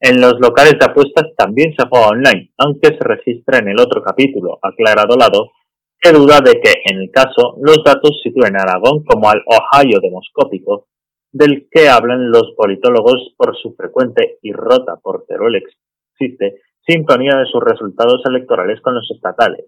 En 0.01 0.21
los 0.21 0.39
locales 0.39 0.77
de 0.79 0.85
apuestas 0.85 1.25
también 1.35 1.73
se 1.77 1.85
juega 1.87 2.07
online, 2.07 2.51
aunque 2.57 2.87
se 2.87 3.03
registra 3.03 3.57
en 3.59 3.69
el 3.69 3.79
otro 3.79 4.01
capítulo, 4.01 4.57
aclarado 4.61 5.17
lado, 5.17 5.51
que 5.99 6.13
duda 6.13 6.39
de 6.39 6.61
que, 6.61 6.73
en 6.85 7.01
el 7.01 7.11
caso, 7.11 7.57
los 7.61 7.83
datos 7.83 8.21
sitúen 8.23 8.55
a 8.55 8.63
Aragón 8.63 9.03
como 9.03 9.29
al 9.29 9.43
Ohio 9.45 9.99
demoscópico, 10.01 10.87
del 11.31 11.67
que 11.69 11.89
hablan 11.89 12.31
los 12.31 12.53
politólogos 12.55 13.33
por 13.37 13.57
su 13.57 13.75
frecuente 13.75 14.37
y 14.41 14.53
rota 14.53 14.95
por 15.03 15.25
Teruel 15.27 15.61
existe 15.61 16.61
sintonía 16.87 17.37
de 17.37 17.45
sus 17.45 17.61
resultados 17.61 18.21
electorales 18.25 18.81
con 18.81 18.95
los 18.95 19.09
estatales. 19.11 19.65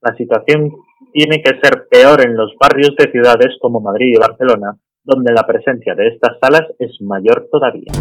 La 0.00 0.14
situación 0.16 0.72
tiene 1.12 1.42
que 1.42 1.60
ser 1.62 1.86
peor 1.88 2.22
en 2.26 2.36
los 2.36 2.52
barrios 2.58 2.94
de 2.96 3.10
ciudades 3.12 3.56
como 3.60 3.80
Madrid 3.80 4.14
y 4.14 4.18
Barcelona, 4.18 4.76
donde 5.04 5.32
la 5.32 5.46
presencia 5.46 5.94
de 5.94 6.08
estas 6.08 6.38
salas 6.40 6.66
es 6.78 7.00
mayor 7.00 7.48
todavía. 7.50 7.92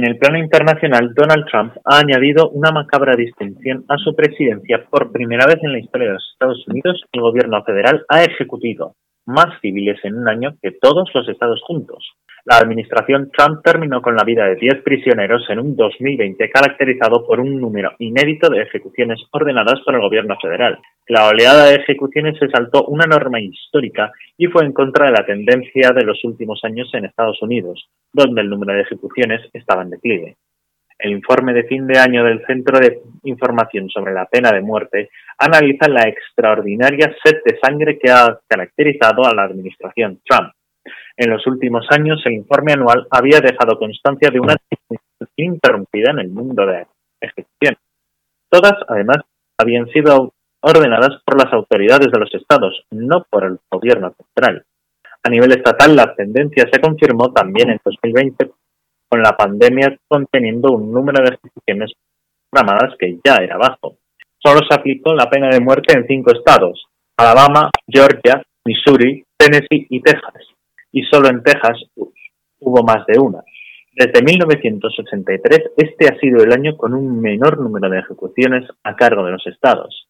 En 0.00 0.06
el 0.06 0.16
plano 0.16 0.38
internacional, 0.38 1.12
Donald 1.14 1.44
Trump 1.44 1.74
ha 1.84 1.98
añadido 1.98 2.48
una 2.48 2.70
macabra 2.70 3.16
distinción 3.16 3.84
a 3.86 3.98
su 3.98 4.16
presidencia. 4.16 4.86
Por 4.88 5.12
primera 5.12 5.44
vez 5.44 5.58
en 5.60 5.72
la 5.72 5.78
historia 5.78 6.06
de 6.06 6.14
los 6.14 6.30
Estados 6.32 6.64
Unidos, 6.68 7.04
el 7.12 7.20
gobierno 7.20 7.62
federal 7.64 8.02
ha 8.08 8.22
ejecutado 8.24 8.94
más 9.26 9.60
civiles 9.60 10.00
en 10.04 10.14
un 10.14 10.26
año 10.26 10.54
que 10.62 10.70
todos 10.70 11.10
los 11.12 11.28
estados 11.28 11.60
juntos. 11.66 12.14
La 12.46 12.56
administración 12.56 13.30
Trump 13.36 13.60
terminó 13.62 14.00
con 14.00 14.16
la 14.16 14.24
vida 14.24 14.46
de 14.46 14.56
10 14.56 14.82
prisioneros 14.82 15.44
en 15.50 15.58
un 15.58 15.76
2020 15.76 16.50
caracterizado 16.50 17.26
por 17.26 17.38
un 17.38 17.60
número 17.60 17.92
inédito 17.98 18.48
de 18.48 18.62
ejecuciones 18.62 19.20
ordenadas 19.30 19.80
por 19.84 19.94
el 19.94 20.00
gobierno 20.00 20.36
federal. 20.40 20.78
La 21.06 21.28
oleada 21.28 21.66
de 21.66 21.76
ejecuciones 21.76 22.38
se 22.38 22.48
saltó 22.48 22.84
una 22.84 23.04
norma 23.04 23.40
histórica 23.40 24.10
y 24.38 24.46
fue 24.46 24.64
en 24.64 24.72
contra 24.72 25.06
de 25.06 25.12
la 25.12 25.26
tendencia 25.26 25.90
de 25.90 26.04
los 26.04 26.24
últimos 26.24 26.60
años 26.64 26.88
en 26.94 27.04
Estados 27.04 27.42
Unidos, 27.42 27.88
donde 28.12 28.40
el 28.40 28.48
número 28.48 28.72
de 28.72 28.82
ejecuciones 28.82 29.42
estaba 29.52 29.82
en 29.82 29.90
declive. 29.90 30.36
El 30.98 31.12
informe 31.12 31.52
de 31.52 31.64
fin 31.64 31.86
de 31.86 31.98
año 31.98 32.24
del 32.24 32.44
Centro 32.46 32.78
de 32.78 33.00
Información 33.24 33.88
sobre 33.90 34.12
la 34.12 34.26
Pena 34.26 34.50
de 34.50 34.60
Muerte 34.60 35.10
analiza 35.38 35.88
la 35.88 36.08
extraordinaria 36.08 37.14
sed 37.22 37.38
de 37.44 37.58
sangre 37.58 37.98
que 37.98 38.10
ha 38.10 38.38
caracterizado 38.46 39.24
a 39.24 39.34
la 39.34 39.44
administración 39.44 40.20
Trump 40.26 40.52
en 41.20 41.30
los 41.30 41.46
últimos 41.46 41.86
años, 41.90 42.22
el 42.24 42.32
informe 42.32 42.72
anual 42.72 43.06
había 43.10 43.40
dejado 43.40 43.78
constancia 43.78 44.30
de 44.30 44.40
una 44.40 44.56
interrumpida 45.36 46.12
en 46.12 46.18
el 46.20 46.30
mundo 46.30 46.64
de 46.64 46.86
ejecución. 47.20 47.76
Todas, 48.48 48.72
además, 48.88 49.18
habían 49.58 49.86
sido 49.88 50.32
ordenadas 50.62 51.20
por 51.26 51.36
las 51.36 51.52
autoridades 51.52 52.10
de 52.10 52.18
los 52.18 52.34
estados, 52.34 52.86
no 52.90 53.26
por 53.28 53.44
el 53.44 53.58
gobierno 53.70 54.14
central. 54.16 54.64
A 55.22 55.28
nivel 55.28 55.52
estatal, 55.52 55.94
la 55.94 56.14
tendencia 56.14 56.66
se 56.72 56.80
confirmó 56.80 57.30
también 57.34 57.68
en 57.68 57.80
2020 57.84 58.52
con 59.06 59.22
la 59.22 59.36
pandemia 59.36 59.94
conteniendo 60.08 60.72
un 60.72 60.90
número 60.90 61.22
de 61.22 61.36
ejecuciones 61.36 61.92
programadas 62.48 62.96
que 62.98 63.18
ya 63.22 63.36
era 63.42 63.58
bajo. 63.58 63.98
Solo 64.38 64.60
se 64.66 64.74
aplicó 64.74 65.12
la 65.12 65.28
pena 65.28 65.50
de 65.50 65.60
muerte 65.60 65.92
en 65.94 66.06
cinco 66.06 66.32
estados, 66.32 66.86
Alabama, 67.18 67.70
Georgia, 67.86 68.42
Missouri, 68.64 69.22
Tennessee 69.36 69.86
y 69.90 70.00
Texas 70.00 70.50
y 70.92 71.02
solo 71.02 71.28
en 71.28 71.42
Texas 71.42 71.78
hubo 72.58 72.82
más 72.82 73.06
de 73.06 73.18
una. 73.18 73.42
Desde 73.92 74.22
1983, 74.22 75.72
este 75.76 76.06
ha 76.06 76.18
sido 76.18 76.42
el 76.42 76.52
año 76.52 76.76
con 76.76 76.94
un 76.94 77.20
menor 77.20 77.58
número 77.58 77.90
de 77.90 77.98
ejecuciones 77.98 78.68
a 78.84 78.94
cargo 78.94 79.24
de 79.24 79.32
los 79.32 79.46
estados. 79.46 80.08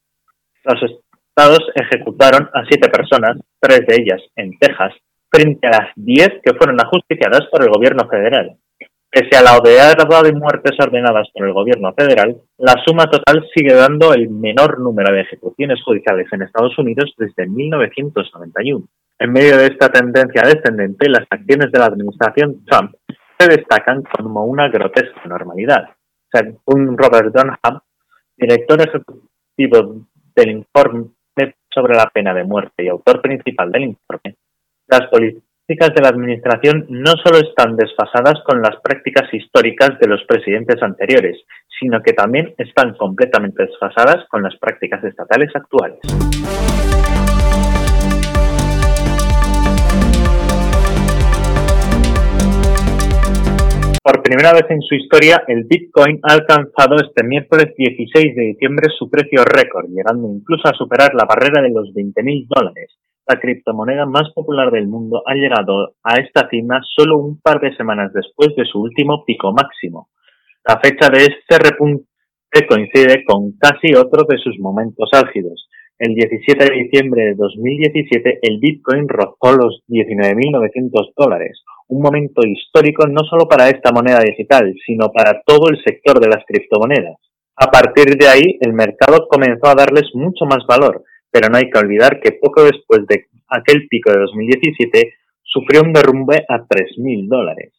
Los 0.64 0.82
estados 0.82 1.60
ejecutaron 1.75 2.50
a 2.52 2.64
siete 2.68 2.88
personas, 2.88 3.38
tres 3.58 3.87
de 3.87 3.96
ellas 3.96 4.22
en 4.37 4.58
Texas, 4.58 4.92
frente 5.30 5.66
a 5.66 5.70
las 5.70 5.90
diez 5.96 6.28
que 6.44 6.54
fueron 6.54 6.80
ajusticiadas 6.80 7.46
por 7.50 7.62
el 7.62 7.70
gobierno 7.70 8.06
federal. 8.08 8.56
Pese 9.10 9.37
a 9.37 9.42
la 9.42 9.56
oleada 9.58 9.94
de 10.22 10.32
muertes 10.32 10.78
ordenadas 10.78 11.28
por 11.32 11.44
el 11.44 11.52
gobierno 11.52 11.92
federal, 11.94 12.37
la 12.58 12.75
suma 12.87 13.10
total 13.10 13.44
sigue 13.52 13.75
dando 13.75 14.14
el 14.14 14.28
menor 14.28 14.78
número 14.78 15.12
de 15.12 15.22
ejecuciones 15.22 15.82
judiciales 15.82 16.28
en 16.32 16.42
Estados 16.42 16.78
Unidos 16.78 17.12
desde 17.18 17.49
1991. 17.49 18.87
En 19.22 19.32
medio 19.32 19.58
de 19.58 19.66
esta 19.66 19.90
tendencia 19.90 20.40
descendente, 20.44 21.06
las 21.10 21.26
acciones 21.28 21.70
de 21.70 21.78
la 21.78 21.84
administración 21.84 22.64
Trump 22.64 22.94
se 23.38 23.48
destacan 23.48 24.02
como 24.04 24.46
una 24.46 24.70
grotesca 24.70 25.20
normalidad. 25.26 25.90
Según 26.32 26.96
Robert 26.96 27.30
Dunham, 27.34 27.80
director 28.34 28.80
ejecutivo 28.80 30.06
del 30.34 30.50
informe 30.50 31.10
sobre 31.68 31.96
la 31.96 32.06
pena 32.06 32.32
de 32.32 32.44
muerte 32.44 32.82
y 32.82 32.88
autor 32.88 33.20
principal 33.20 33.70
del 33.70 33.82
informe, 33.82 34.36
las 34.88 35.06
políticas 35.10 35.94
de 35.94 36.00
la 36.00 36.08
administración 36.08 36.86
no 36.88 37.12
solo 37.22 37.46
están 37.46 37.76
desfasadas 37.76 38.42
con 38.46 38.62
las 38.62 38.80
prácticas 38.82 39.28
históricas 39.34 39.98
de 40.00 40.08
los 40.08 40.24
presidentes 40.24 40.82
anteriores, 40.82 41.36
sino 41.78 42.00
que 42.00 42.14
también 42.14 42.54
están 42.56 42.94
completamente 42.94 43.66
desfasadas 43.66 44.26
con 44.30 44.42
las 44.42 44.56
prácticas 44.56 45.04
estatales 45.04 45.50
actuales. 45.54 46.00
Por 54.11 54.25
primera 54.25 54.52
vez 54.52 54.67
en 54.71 54.83
su 54.83 54.97
historia, 54.97 55.45
el 55.47 55.67
Bitcoin 55.71 56.19
ha 56.25 56.33
alcanzado 56.33 56.97
este 56.97 57.23
miércoles 57.23 57.73
16 57.76 58.35
de 58.35 58.43
diciembre 58.43 58.88
su 58.99 59.09
precio 59.09 59.45
récord, 59.45 59.87
llegando 59.88 60.26
incluso 60.35 60.67
a 60.67 60.75
superar 60.75 61.14
la 61.14 61.26
barrera 61.26 61.62
de 61.62 61.71
los 61.71 61.95
20.000 61.95 62.49
dólares. 62.49 62.99
La 63.29 63.38
criptomoneda 63.38 64.07
más 64.07 64.33
popular 64.35 64.73
del 64.73 64.88
mundo 64.88 65.23
ha 65.26 65.35
llegado 65.35 65.95
a 66.02 66.17
esta 66.17 66.49
cima 66.49 66.81
solo 66.83 67.19
un 67.19 67.40
par 67.40 67.61
de 67.61 67.76
semanas 67.76 68.12
después 68.12 68.49
de 68.57 68.64
su 68.64 68.83
último 68.83 69.25
pico 69.25 69.52
máximo. 69.52 70.09
La 70.67 70.81
fecha 70.81 71.09
de 71.09 71.26
este 71.26 71.62
repunte 71.62 72.67
coincide 72.69 73.23
con 73.25 73.52
casi 73.61 73.95
otro 73.95 74.26
de 74.29 74.38
sus 74.38 74.59
momentos 74.59 75.09
álgidos, 75.12 75.69
el 76.00 76.14
17 76.14 76.64
de 76.64 76.83
diciembre 76.83 77.25
de 77.26 77.35
2017 77.35 78.38
el 78.43 78.59
Bitcoin 78.59 79.07
rozó 79.07 79.55
los 79.55 79.85
19.900 79.87 81.12
dólares, 81.14 81.62
un 81.90 82.02
momento 82.02 82.42
histórico 82.47 83.06
no 83.06 83.23
solo 83.28 83.47
para 83.49 83.68
esta 83.68 83.92
moneda 83.92 84.20
digital, 84.20 84.73
sino 84.87 85.11
para 85.11 85.42
todo 85.44 85.68
el 85.70 85.82
sector 85.82 86.20
de 86.20 86.28
las 86.28 86.44
criptomonedas. 86.47 87.16
A 87.56 87.66
partir 87.70 88.16
de 88.16 88.28
ahí, 88.28 88.59
el 88.61 88.73
mercado 88.73 89.26
comenzó 89.28 89.66
a 89.66 89.75
darles 89.75 90.09
mucho 90.14 90.47
más 90.47 90.64
valor, 90.66 91.02
pero 91.30 91.49
no 91.49 91.59
hay 91.59 91.68
que 91.68 91.78
olvidar 91.78 92.20
que 92.20 92.38
poco 92.40 92.64
después 92.64 93.06
de 93.09 93.26
aquel 93.49 93.87
pico 93.88 94.12
de 94.12 94.20
2017 94.20 95.14
sufrió 95.42 95.82
un 95.82 95.92
derrumbe 95.92 96.44
a 96.49 96.59
3.000 96.62 97.28
dólares. 97.28 97.75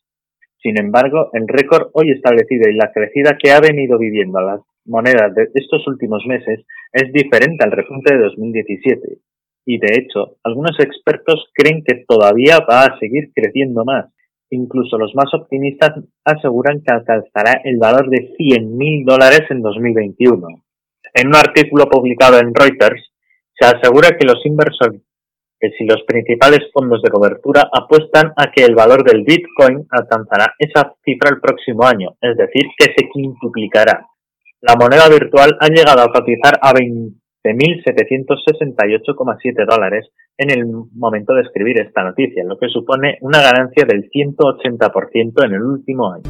Sin 0.61 0.77
embargo, 0.79 1.29
el 1.33 1.47
récord 1.47 1.89
hoy 1.93 2.11
establecido 2.11 2.69
y 2.69 2.75
la 2.75 2.91
crecida 2.91 3.37
que 3.41 3.51
ha 3.51 3.59
venido 3.59 3.97
viviendo 3.97 4.39
la 4.41 4.59
moneda 4.85 5.29
de 5.29 5.47
estos 5.55 5.87
últimos 5.87 6.23
meses 6.27 6.65
es 6.91 7.11
diferente 7.13 7.63
al 7.63 7.71
repunte 7.71 8.13
de 8.13 8.23
2017. 8.23 9.17
Y 9.65 9.77
de 9.77 9.99
hecho, 9.99 10.37
algunos 10.43 10.79
expertos 10.79 11.49
creen 11.53 11.83
que 11.85 12.03
todavía 12.07 12.59
va 12.69 12.85
a 12.85 12.99
seguir 12.99 13.31
creciendo 13.33 13.85
más. 13.85 14.05
Incluso 14.49 14.97
los 14.97 15.13
más 15.15 15.33
optimistas 15.33 15.91
aseguran 16.25 16.81
que 16.81 16.93
alcanzará 16.93 17.61
el 17.63 17.77
valor 17.77 18.09
de 18.09 18.33
100.000 18.37 19.05
dólares 19.05 19.41
en 19.49 19.61
2021. 19.61 20.47
En 21.13 21.27
un 21.27 21.35
artículo 21.35 21.85
publicado 21.85 22.39
en 22.39 22.53
Reuters, 22.53 23.11
se 23.53 23.65
asegura 23.65 24.17
que 24.17 24.25
los 24.25 24.45
inversores 24.45 25.01
que 25.61 25.69
si 25.77 25.85
los 25.85 26.01
principales 26.07 26.59
fondos 26.73 27.01
de 27.03 27.11
cobertura 27.11 27.69
apuestan 27.71 28.33
a 28.35 28.51
que 28.51 28.65
el 28.65 28.73
valor 28.73 29.03
del 29.03 29.23
Bitcoin 29.23 29.85
alcanzará 29.91 30.55
esa 30.57 30.95
cifra 31.05 31.29
el 31.29 31.39
próximo 31.39 31.85
año, 31.85 32.15
es 32.19 32.35
decir, 32.35 32.63
que 32.75 32.85
se 32.85 33.07
quintuplicará. 33.13 34.07
La 34.61 34.75
moneda 34.75 35.07
virtual 35.07 35.55
ha 35.59 35.67
llegado 35.67 36.01
a 36.01 36.11
cotizar 36.11 36.57
a 36.61 36.73
20.768,7 37.43 39.65
dólares 39.65 40.11
en 40.37 40.51
el 40.51 40.67
momento 40.93 41.33
de 41.33 41.41
escribir 41.41 41.81
esta 41.81 42.03
noticia, 42.03 42.43
lo 42.43 42.57
que 42.57 42.69
supone 42.69 43.17
una 43.21 43.41
ganancia 43.41 43.83
del 43.87 44.07
180% 44.09 45.45
en 45.45 45.53
el 45.53 45.61
último 45.61 46.13
año. 46.13 46.23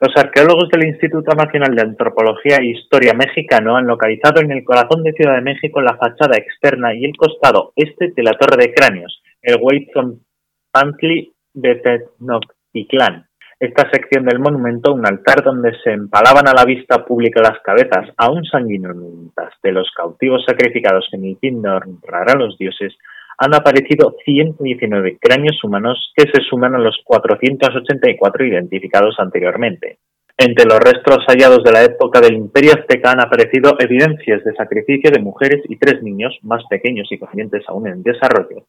Los 0.00 0.16
arqueólogos 0.16 0.68
del 0.70 0.88
Instituto 0.88 1.34
Nacional 1.34 1.74
de 1.74 1.80
Antropología 1.80 2.56
e 2.56 2.72
Historia 2.72 3.14
Mexicano 3.14 3.76
han 3.76 3.86
localizado 3.86 4.42
en 4.42 4.50
el 4.50 4.62
corazón 4.62 5.02
de 5.02 5.14
Ciudad 5.14 5.36
de 5.36 5.40
México 5.40 5.80
la 5.80 5.96
fachada 5.96 6.36
externa 6.36 6.94
y 6.94 7.06
el 7.06 7.16
costado 7.16 7.72
este 7.74 8.12
de 8.14 8.22
la 8.22 8.32
Torre 8.32 8.66
de 8.66 8.74
Cráneos, 8.74 9.22
el 9.40 9.56
Huayzonpantli 9.62 11.32
de 11.54 11.76
Tenochtitlán. 12.74 13.26
esta 13.60 13.88
sección 13.90 14.24
del 14.26 14.40
monumento, 14.40 14.92
un 14.92 15.06
altar 15.06 15.42
donde 15.42 15.72
se 15.82 15.92
empalaban 15.92 16.48
a 16.48 16.52
la 16.52 16.64
vista 16.64 17.04
pública 17.04 17.40
las 17.40 17.60
cabezas 17.60 18.10
aún 18.16 18.44
sanguinolentas 18.44 19.54
de 19.62 19.72
los 19.72 19.88
cautivos 19.96 20.44
sacrificados 20.44 21.06
en 21.12 21.24
el 21.24 21.38
fin 21.38 21.62
de 21.62 21.70
honrar 21.70 22.30
a 22.30 22.34
los 22.34 22.58
dioses, 22.58 22.92
han 23.38 23.54
aparecido 23.54 24.16
119 24.24 25.18
cráneos 25.20 25.62
humanos 25.62 26.12
que 26.16 26.24
se 26.24 26.42
suman 26.42 26.74
a 26.74 26.78
los 26.78 26.98
484 27.04 28.44
identificados 28.44 29.14
anteriormente. 29.18 29.98
Entre 30.36 30.66
los 30.66 30.80
restos 30.80 31.24
hallados 31.28 31.62
de 31.62 31.72
la 31.72 31.84
época 31.84 32.20
del 32.20 32.34
Imperio 32.34 32.72
Azteca 32.72 33.12
han 33.12 33.20
aparecido 33.20 33.76
evidencias 33.78 34.42
de 34.44 34.52
sacrificio 34.54 35.12
de 35.12 35.22
mujeres 35.22 35.62
y 35.68 35.76
tres 35.76 36.02
niños 36.02 36.36
más 36.42 36.64
pequeños 36.68 37.06
y 37.10 37.18
conscientes 37.18 37.62
aún 37.68 37.86
en 37.86 38.02
desarrollo, 38.02 38.66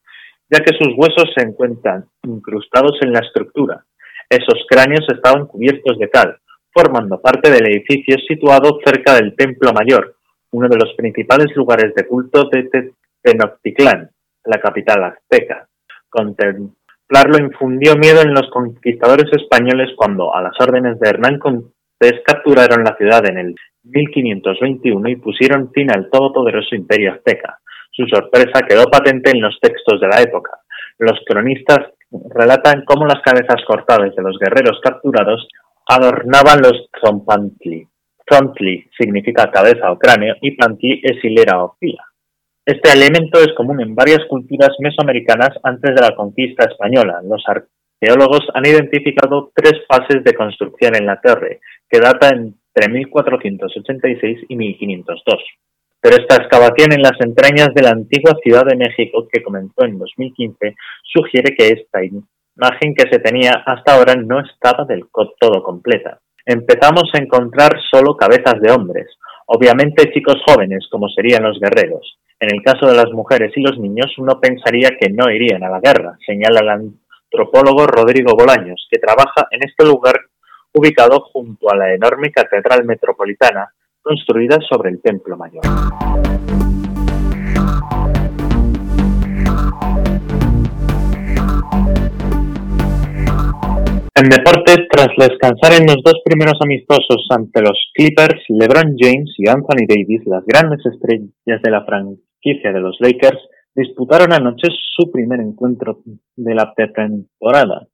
ya 0.48 0.60
que 0.60 0.76
sus 0.78 0.94
huesos 0.96 1.28
se 1.36 1.44
encuentran 1.44 2.06
incrustados 2.22 2.98
en 3.02 3.12
la 3.12 3.18
estructura. 3.18 3.84
Esos 4.28 4.66
cráneos 4.68 5.06
estaban 5.08 5.46
cubiertos 5.46 5.98
de 5.98 6.10
cal, 6.10 6.38
formando 6.72 7.20
parte 7.20 7.50
del 7.50 7.66
edificio 7.66 8.16
situado 8.26 8.80
cerca 8.84 9.14
del 9.14 9.34
Templo 9.36 9.72
Mayor, 9.72 10.16
uno 10.50 10.68
de 10.68 10.76
los 10.76 10.94
principales 10.94 11.54
lugares 11.54 11.94
de 11.94 12.06
culto 12.06 12.48
de 12.50 12.92
Tenochtitlán, 13.22 14.10
la 14.44 14.60
capital 14.60 15.04
azteca. 15.04 15.68
Contemplarlo 16.08 17.38
infundió 17.38 17.94
miedo 17.96 18.22
en 18.22 18.34
los 18.34 18.50
conquistadores 18.50 19.30
españoles 19.32 19.90
cuando, 19.96 20.34
a 20.34 20.42
las 20.42 20.60
órdenes 20.60 20.98
de 20.98 21.08
Hernán 21.08 21.38
Cortés, 21.38 22.22
capturaron 22.24 22.84
la 22.84 22.96
ciudad 22.96 23.24
en 23.28 23.38
el 23.38 23.54
1521 23.84 25.08
y 25.08 25.16
pusieron 25.16 25.70
fin 25.72 25.90
al 25.90 26.10
todopoderoso 26.10 26.74
imperio 26.74 27.12
azteca. 27.12 27.58
Su 27.90 28.06
sorpresa 28.06 28.66
quedó 28.68 28.84
patente 28.86 29.30
en 29.30 29.40
los 29.40 29.58
textos 29.60 30.00
de 30.00 30.08
la 30.08 30.20
época. 30.20 30.50
Los 30.98 31.18
cronistas 31.26 31.95
relatan 32.30 32.84
cómo 32.84 33.06
las 33.06 33.22
cabezas 33.22 33.64
cortadas 33.66 34.14
de 34.14 34.22
los 34.22 34.38
guerreros 34.38 34.80
capturados 34.82 35.48
adornaban 35.88 36.60
los 36.60 36.88
zompantli. 37.00 37.86
Zontli 38.28 38.90
significa 38.98 39.50
cabeza 39.50 39.92
o 39.92 39.98
cráneo 39.98 40.34
y 40.40 40.56
pantli 40.56 41.00
es 41.02 41.22
hilera 41.24 41.62
o 41.62 41.76
fila. 41.78 42.04
Este 42.64 42.92
elemento 42.92 43.38
es 43.38 43.52
común 43.54 43.80
en 43.80 43.94
varias 43.94 44.24
culturas 44.28 44.70
mesoamericanas 44.80 45.50
antes 45.62 45.94
de 45.94 46.02
la 46.02 46.16
conquista 46.16 46.68
española. 46.68 47.20
Los 47.22 47.44
arqueólogos 47.46 48.48
han 48.54 48.66
identificado 48.66 49.52
tres 49.54 49.74
fases 49.86 50.24
de 50.24 50.34
construcción 50.34 50.96
en 50.96 51.06
la 51.06 51.20
torre, 51.20 51.60
que 51.88 52.00
data 52.00 52.30
entre 52.30 52.92
1486 52.92 54.46
y 54.48 54.56
1502. 54.56 55.42
Pero 56.06 56.22
esta 56.22 56.36
excavación 56.36 56.92
en 56.92 57.02
las 57.02 57.18
entrañas 57.18 57.74
de 57.74 57.82
la 57.82 57.90
antigua 57.90 58.38
Ciudad 58.40 58.62
de 58.64 58.76
México, 58.76 59.26
que 59.28 59.42
comenzó 59.42 59.84
en 59.84 59.98
2015, 59.98 60.76
sugiere 61.02 61.52
que 61.56 61.66
esta 61.66 61.98
imagen 62.04 62.94
que 62.94 63.10
se 63.10 63.18
tenía 63.18 63.64
hasta 63.66 63.96
ahora 63.96 64.14
no 64.14 64.38
estaba 64.38 64.84
del 64.84 65.06
todo 65.40 65.64
completa. 65.64 66.20
Empezamos 66.44 67.10
a 67.12 67.18
encontrar 67.18 67.72
solo 67.90 68.16
cabezas 68.16 68.60
de 68.60 68.70
hombres, 68.70 69.08
obviamente 69.46 70.12
chicos 70.12 70.36
jóvenes, 70.46 70.86
como 70.92 71.08
serían 71.08 71.42
los 71.42 71.58
guerreros. 71.58 72.20
En 72.38 72.54
el 72.54 72.62
caso 72.62 72.86
de 72.86 72.94
las 72.94 73.10
mujeres 73.10 73.50
y 73.56 73.62
los 73.62 73.76
niños, 73.76 74.14
uno 74.18 74.38
pensaría 74.40 74.90
que 75.00 75.10
no 75.10 75.28
irían 75.28 75.64
a 75.64 75.70
la 75.70 75.80
guerra, 75.80 76.16
señala 76.24 76.60
el 76.60 76.68
antropólogo 76.68 77.84
Rodrigo 77.88 78.36
Bolaños, 78.36 78.86
que 78.88 79.00
trabaja 79.00 79.48
en 79.50 79.68
este 79.68 79.84
lugar 79.84 80.14
ubicado 80.72 81.18
junto 81.32 81.68
a 81.68 81.76
la 81.76 81.92
enorme 81.92 82.30
catedral 82.30 82.84
metropolitana 82.84 83.72
construida 84.06 84.58
sobre 84.68 84.90
el 84.90 85.02
Templo 85.02 85.36
Mayor. 85.36 85.64
En 94.14 94.30
deportes, 94.30 94.78
tras 94.90 95.08
descansar 95.18 95.72
en 95.78 95.86
los 95.86 96.02
dos 96.04 96.22
primeros 96.24 96.54
amistosos 96.62 97.26
ante 97.30 97.60
los 97.60 97.78
Clippers, 97.94 98.44
LeBron 98.48 98.94
James 98.96 99.34
y 99.36 99.48
Anthony 99.48 99.84
Davis, 99.88 100.22
las 100.26 100.44
grandes 100.46 100.80
estrellas 100.86 101.60
de 101.62 101.70
la 101.70 101.84
franquicia 101.84 102.72
de 102.72 102.80
los 102.80 102.96
Lakers, 103.00 103.40
disputaron 103.74 104.32
anoche 104.32 104.68
su 104.96 105.10
primer 105.10 105.40
encuentro 105.40 106.02
de 106.36 106.54
la 106.54 106.72
pretemporada. 106.74 107.88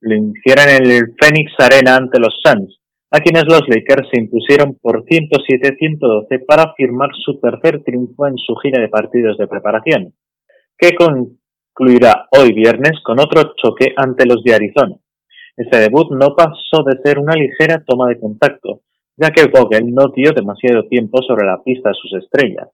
Lo 0.00 0.14
hicieron 0.16 0.68
en 0.68 0.90
el 0.90 1.14
Phoenix 1.20 1.52
Arena 1.58 1.96
ante 1.96 2.18
los 2.18 2.34
Suns, 2.42 2.80
a 3.14 3.20
quienes 3.20 3.44
los 3.44 3.62
Lakers 3.68 4.08
se 4.12 4.20
impusieron 4.20 4.76
por 4.82 5.04
107-112 5.04 6.44
para 6.44 6.74
firmar 6.74 7.10
su 7.14 7.38
tercer 7.38 7.84
triunfo 7.84 8.26
en 8.26 8.36
su 8.36 8.56
gira 8.56 8.82
de 8.82 8.88
partidos 8.88 9.38
de 9.38 9.46
preparación, 9.46 10.14
que 10.76 10.96
concluirá 10.96 12.26
hoy 12.36 12.52
viernes 12.52 13.00
con 13.04 13.20
otro 13.20 13.54
choque 13.54 13.94
ante 13.96 14.26
los 14.26 14.42
de 14.42 14.56
Arizona. 14.56 14.96
Este 15.56 15.78
debut 15.78 16.10
no 16.10 16.34
pasó 16.34 16.82
de 16.84 17.00
ser 17.04 17.20
una 17.20 17.34
ligera 17.34 17.84
toma 17.86 18.08
de 18.08 18.18
contacto, 18.18 18.80
ya 19.16 19.30
que 19.30 19.46
Vogel 19.46 19.94
no 19.94 20.08
dio 20.08 20.32
demasiado 20.32 20.88
tiempo 20.88 21.22
sobre 21.22 21.46
la 21.46 21.62
pista 21.62 21.90
a 21.90 21.94
sus 21.94 22.14
estrellas. 22.14 22.66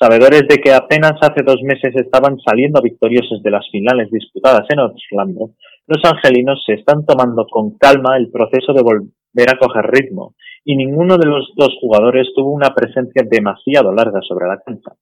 sabedores 0.00 0.48
de 0.48 0.56
que 0.56 0.72
apenas 0.72 1.12
hace 1.20 1.42
dos 1.44 1.60
meses 1.62 1.94
estaban 1.94 2.38
saliendo 2.40 2.80
victoriosos 2.80 3.42
de 3.42 3.50
las 3.50 3.68
finales 3.70 4.10
disputadas 4.10 4.64
en 4.70 4.78
Orlando, 4.78 5.50
los 5.86 6.04
angelinos 6.04 6.62
se 6.64 6.74
están 6.74 7.04
tomando 7.04 7.46
con 7.50 7.76
calma 7.78 8.16
el 8.16 8.30
proceso 8.30 8.72
de 8.72 8.82
volver 8.82 9.50
a 9.50 9.58
coger 9.58 9.84
ritmo, 9.90 10.34
y 10.64 10.76
ninguno 10.76 11.18
de 11.18 11.26
los 11.26 11.52
dos 11.56 11.76
jugadores 11.80 12.28
tuvo 12.34 12.52
una 12.52 12.74
presencia 12.74 13.22
demasiado 13.28 13.92
larga 13.92 14.20
sobre 14.22 14.46
la 14.46 14.60
cancha. 14.64 14.92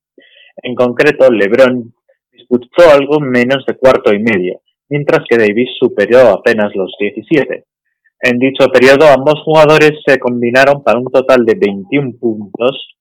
En 0.63 0.75
concreto, 0.75 1.31
LeBron 1.31 1.93
disputó 2.33 2.91
algo 2.93 3.21
menos 3.21 3.65
de 3.67 3.77
cuarto 3.77 4.13
y 4.13 4.19
medio, 4.19 4.61
mientras 4.89 5.25
que 5.29 5.37
Davis 5.37 5.71
superó 5.79 6.31
apenas 6.31 6.75
los 6.75 6.95
17. 6.99 7.65
En 8.23 8.39
dicho 8.39 8.69
periodo, 8.69 9.07
ambos 9.07 9.43
jugadores 9.45 9.93
se 10.05 10.19
combinaron 10.19 10.83
para 10.83 10.99
un 10.99 11.07
total 11.07 11.45
de 11.45 11.55
21 11.55 12.19
puntos 12.21 12.97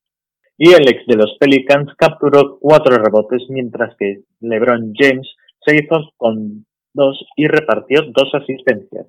y 0.57 0.71
el 0.71 0.87
ex 0.87 1.05
de 1.07 1.15
los 1.15 1.37
Pelicans 1.39 1.93
capturó 1.97 2.57
cuatro 2.59 2.97
rebotes, 2.97 3.43
mientras 3.49 3.95
que 3.97 4.23
LeBron 4.41 4.93
James 4.93 5.27
se 5.65 5.75
hizo 5.75 6.11
con 6.17 6.65
y 7.35 7.47
repartió 7.47 8.01
dos 8.13 8.29
asistencias. 8.33 9.07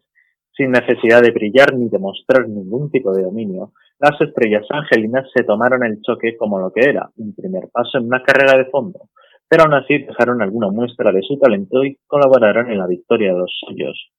Sin 0.57 0.73
necesidad 0.73 1.23
de 1.23 1.31
brillar 1.31 1.75
ni 1.75 1.89
demostrar 1.89 2.49
ningún 2.49 2.91
tipo 2.91 3.13
de 3.13 3.23
dominio, 3.23 3.73
las 3.99 4.21
estrellas 4.21 4.67
angelinas 4.71 5.29
se 5.35 5.45
tomaron 5.45 5.85
el 5.85 6.01
choque 6.03 6.37
como 6.37 6.59
lo 6.59 6.73
que 6.73 6.89
era, 6.89 7.11
un 7.17 7.35
primer 7.35 7.69
paso 7.73 7.99
en 7.99 8.07
una 8.07 8.23
carrera 8.23 8.59
de 8.59 8.71
fondo, 8.71 9.09
pero 9.49 9.65
aún 9.65 9.75
así 9.75 9.99
dejaron 9.99 10.43
alguna 10.43 10.69
muestra 10.71 11.13
de 11.13 11.23
su 11.23 11.39
talento 11.39 11.85
y 11.85 11.99
colaboraron 12.07 12.71
en 12.71 12.79
la 12.79 12.87
victoria 12.87 13.33
de 13.33 13.39
los 13.39 13.53
suyos. 13.67 14.11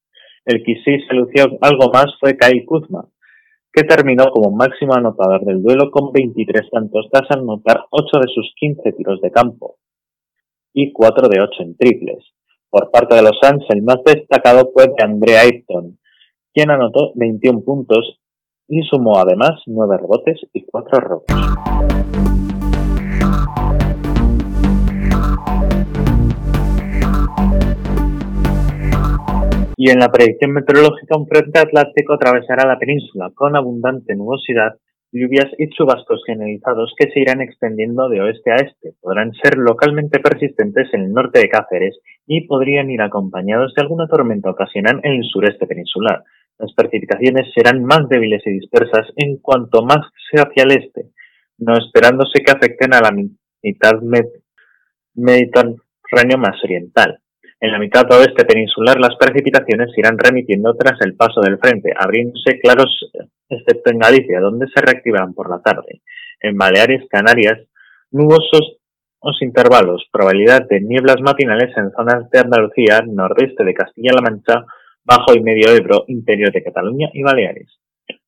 El 0.45 0.63
que 0.63 0.75
sí 0.83 0.99
se 1.07 1.13
lució 1.13 1.57
algo 1.61 1.91
más 1.93 2.13
fue 2.19 2.37
Kyle 2.37 2.65
Kuzma, 2.65 3.05
que 3.71 3.83
terminó 3.83 4.25
como 4.31 4.55
máximo 4.55 4.93
anotador 4.93 5.45
del 5.45 5.61
duelo 5.61 5.91
con 5.91 6.11
23 6.11 6.69
tantos 6.69 7.07
tras 7.11 7.29
anotar 7.31 7.85
8 7.89 8.19
de 8.19 8.33
sus 8.33 8.53
15 8.55 8.91
tiros 8.93 9.21
de 9.21 9.31
campo 9.31 9.77
y 10.73 10.91
4 10.91 11.27
de 11.29 11.41
8 11.41 11.63
en 11.63 11.77
triples. 11.77 12.23
Por 12.71 12.89
parte 12.89 13.15
de 13.15 13.21
los 13.21 13.37
Suns, 13.41 13.65
el 13.67 13.81
más 13.81 13.97
destacado 14.05 14.71
fue 14.73 14.85
de 14.87 15.03
Andre 15.03 15.37
Ayton, 15.37 15.99
quien 16.53 16.71
anotó 16.71 17.11
21 17.15 17.63
puntos 17.65 18.21
y 18.69 18.81
sumó 18.83 19.17
además 19.17 19.61
9 19.65 19.97
rebotes 19.97 20.39
y 20.53 20.65
4 20.65 20.99
robos. 21.01 21.25
y 29.83 29.89
en 29.89 29.97
la 29.97 30.09
predicción 30.09 30.51
meteorológica 30.51 31.17
un 31.17 31.25
frente 31.27 31.59
atlántico 31.59 32.13
atravesará 32.13 32.67
la 32.67 32.77
península 32.77 33.31
con 33.33 33.55
abundante 33.55 34.15
nubosidad, 34.15 34.75
lluvias 35.11 35.47
y 35.57 35.69
chubascos 35.69 36.23
generalizados 36.25 36.93
que 36.97 37.11
se 37.11 37.19
irán 37.19 37.41
extendiendo 37.41 38.07
de 38.09 38.21
oeste 38.21 38.51
a 38.51 38.55
este. 38.55 38.93
Podrán 39.01 39.33
ser 39.33 39.57
localmente 39.57 40.19
persistentes 40.19 40.87
en 40.93 41.01
el 41.01 41.11
norte 41.11 41.39
de 41.39 41.49
Cáceres 41.49 41.99
y 42.25 42.47
podrían 42.47 42.89
ir 42.89 43.01
acompañados 43.01 43.73
de 43.75 43.81
alguna 43.81 44.07
tormenta 44.07 44.49
ocasional 44.49 44.99
en 45.03 45.13
el 45.13 45.23
sureste 45.23 45.67
peninsular. 45.67 46.23
Las 46.57 46.73
precipitaciones 46.73 47.51
serán 47.53 47.83
más 47.83 48.07
débiles 48.07 48.41
y 48.45 48.51
dispersas 48.51 49.11
en 49.15 49.37
cuanto 49.37 49.83
más 49.83 49.99
sea 50.29 50.43
hacia 50.43 50.63
el 50.63 50.71
este, 50.83 51.09
no 51.57 51.73
esperándose 51.73 52.43
que 52.43 52.51
afecten 52.51 52.93
a 52.93 53.01
la 53.01 53.11
mitad 53.11 53.99
mediterráneo 55.13 56.37
más 56.37 56.63
oriental. 56.63 57.19
En 57.63 57.71
la 57.71 57.77
mitad 57.77 58.11
oeste 58.11 58.43
peninsular 58.43 58.99
las 58.99 59.15
precipitaciones 59.17 59.95
irán 59.95 60.17
remitiendo 60.17 60.75
tras 60.75 60.99
el 61.01 61.15
paso 61.15 61.41
del 61.41 61.59
frente, 61.59 61.93
abriéndose 61.95 62.59
claros 62.59 62.89
excepto 63.47 63.91
en 63.91 63.99
Galicia, 63.99 64.39
donde 64.39 64.65
se 64.73 64.81
reactivarán 64.81 65.35
por 65.35 65.47
la 65.47 65.61
tarde. 65.61 66.01
En 66.39 66.57
Baleares, 66.57 67.07
Canarias, 67.07 67.59
nubosos 68.09 68.79
intervalos, 69.41 70.07
probabilidad 70.11 70.67
de 70.67 70.81
nieblas 70.81 71.17
matinales 71.21 71.69
en 71.77 71.91
zonas 71.91 72.27
de 72.31 72.39
Andalucía, 72.39 73.01
nordeste 73.07 73.63
de 73.63 73.75
Castilla-La 73.75 74.21
Mancha, 74.21 74.65
Bajo 75.03 75.35
y 75.35 75.41
Medio 75.41 75.69
Ebro, 75.69 76.05
interior 76.07 76.51
de 76.51 76.63
Cataluña 76.63 77.09
y 77.13 77.21
Baleares. 77.21 77.77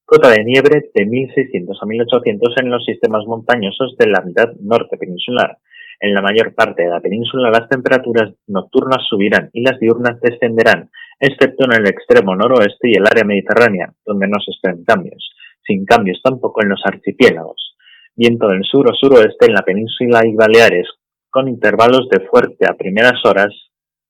Cota 0.06 0.30
de 0.30 0.44
nieve 0.44 0.92
de 0.94 1.06
1600 1.08 1.80
a 1.82 1.86
1800 1.88 2.54
en 2.58 2.70
los 2.70 2.86
sistemas 2.86 3.26
montañosos 3.26 3.96
de 3.98 4.08
la 4.12 4.22
mitad 4.22 4.54
norte 4.60 4.96
peninsular. 4.98 5.58
En 6.04 6.14
la 6.14 6.22
mayor 6.22 6.54
parte 6.54 6.84
de 6.84 6.90
la 6.90 7.00
península 7.00 7.50
las 7.50 7.70
temperaturas 7.70 8.34
nocturnas 8.48 9.08
subirán 9.08 9.50
y 9.54 9.64
las 9.64 9.80
diurnas 9.80 10.20
descenderán. 10.20 10.90
excepto 11.18 11.64
en 11.64 11.80
el 11.80 11.88
extremo 11.88 12.36
noroeste 12.36 12.90
y 12.90 12.96
el 12.96 13.08
área 13.08 13.24
mediterránea, 13.24 13.94
donde 14.06 14.28
no 14.28 14.38
se 14.44 14.52
esperan 14.52 14.84
cambios, 14.84 15.32
sin 15.66 15.86
cambios 15.86 16.20
tampoco 16.22 16.62
en 16.62 16.68
los 16.68 16.82
archipiélagos. 16.84 17.78
Viento 18.18 18.50
del 18.50 18.66
sur 18.66 18.86
o 18.92 18.94
suroeste 18.94 19.46
en 19.46 19.54
la 19.54 19.62
península 19.62 20.28
y 20.28 20.36
Baleares, 20.36 20.90
con 21.30 21.48
intervalos 21.48 22.10
de 22.10 22.20
fuerte 22.28 22.66
a 22.70 22.74
primeras 22.74 23.24
horas 23.24 23.54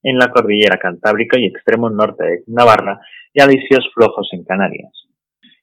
en 0.02 0.18
la 0.18 0.32
cordillera 0.32 0.78
Cantábrica 0.78 1.38
y 1.38 1.46
extremo 1.46 1.92
norte 1.92 2.26
de 2.26 2.44
Navarra 2.48 3.02
y 3.32 3.40
alisios 3.40 3.88
flojos 3.94 4.30
en 4.32 4.44
Canarias. 4.46 4.94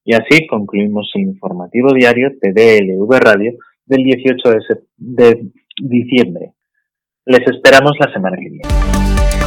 Y 0.05 0.14
así 0.14 0.47
concluimos 0.47 1.11
el 1.16 1.23
informativo 1.23 1.93
diario 1.93 2.31
de 2.40 3.19
Radio 3.19 3.55
del 3.85 4.05
18 4.05 4.49
de, 4.49 4.61
de 4.97 5.51
diciembre. 5.81 6.53
Les 7.27 7.47
esperamos 7.47 7.93
la 7.99 8.12
semana 8.12 8.37
que 8.37 8.49
viene. 8.49 9.39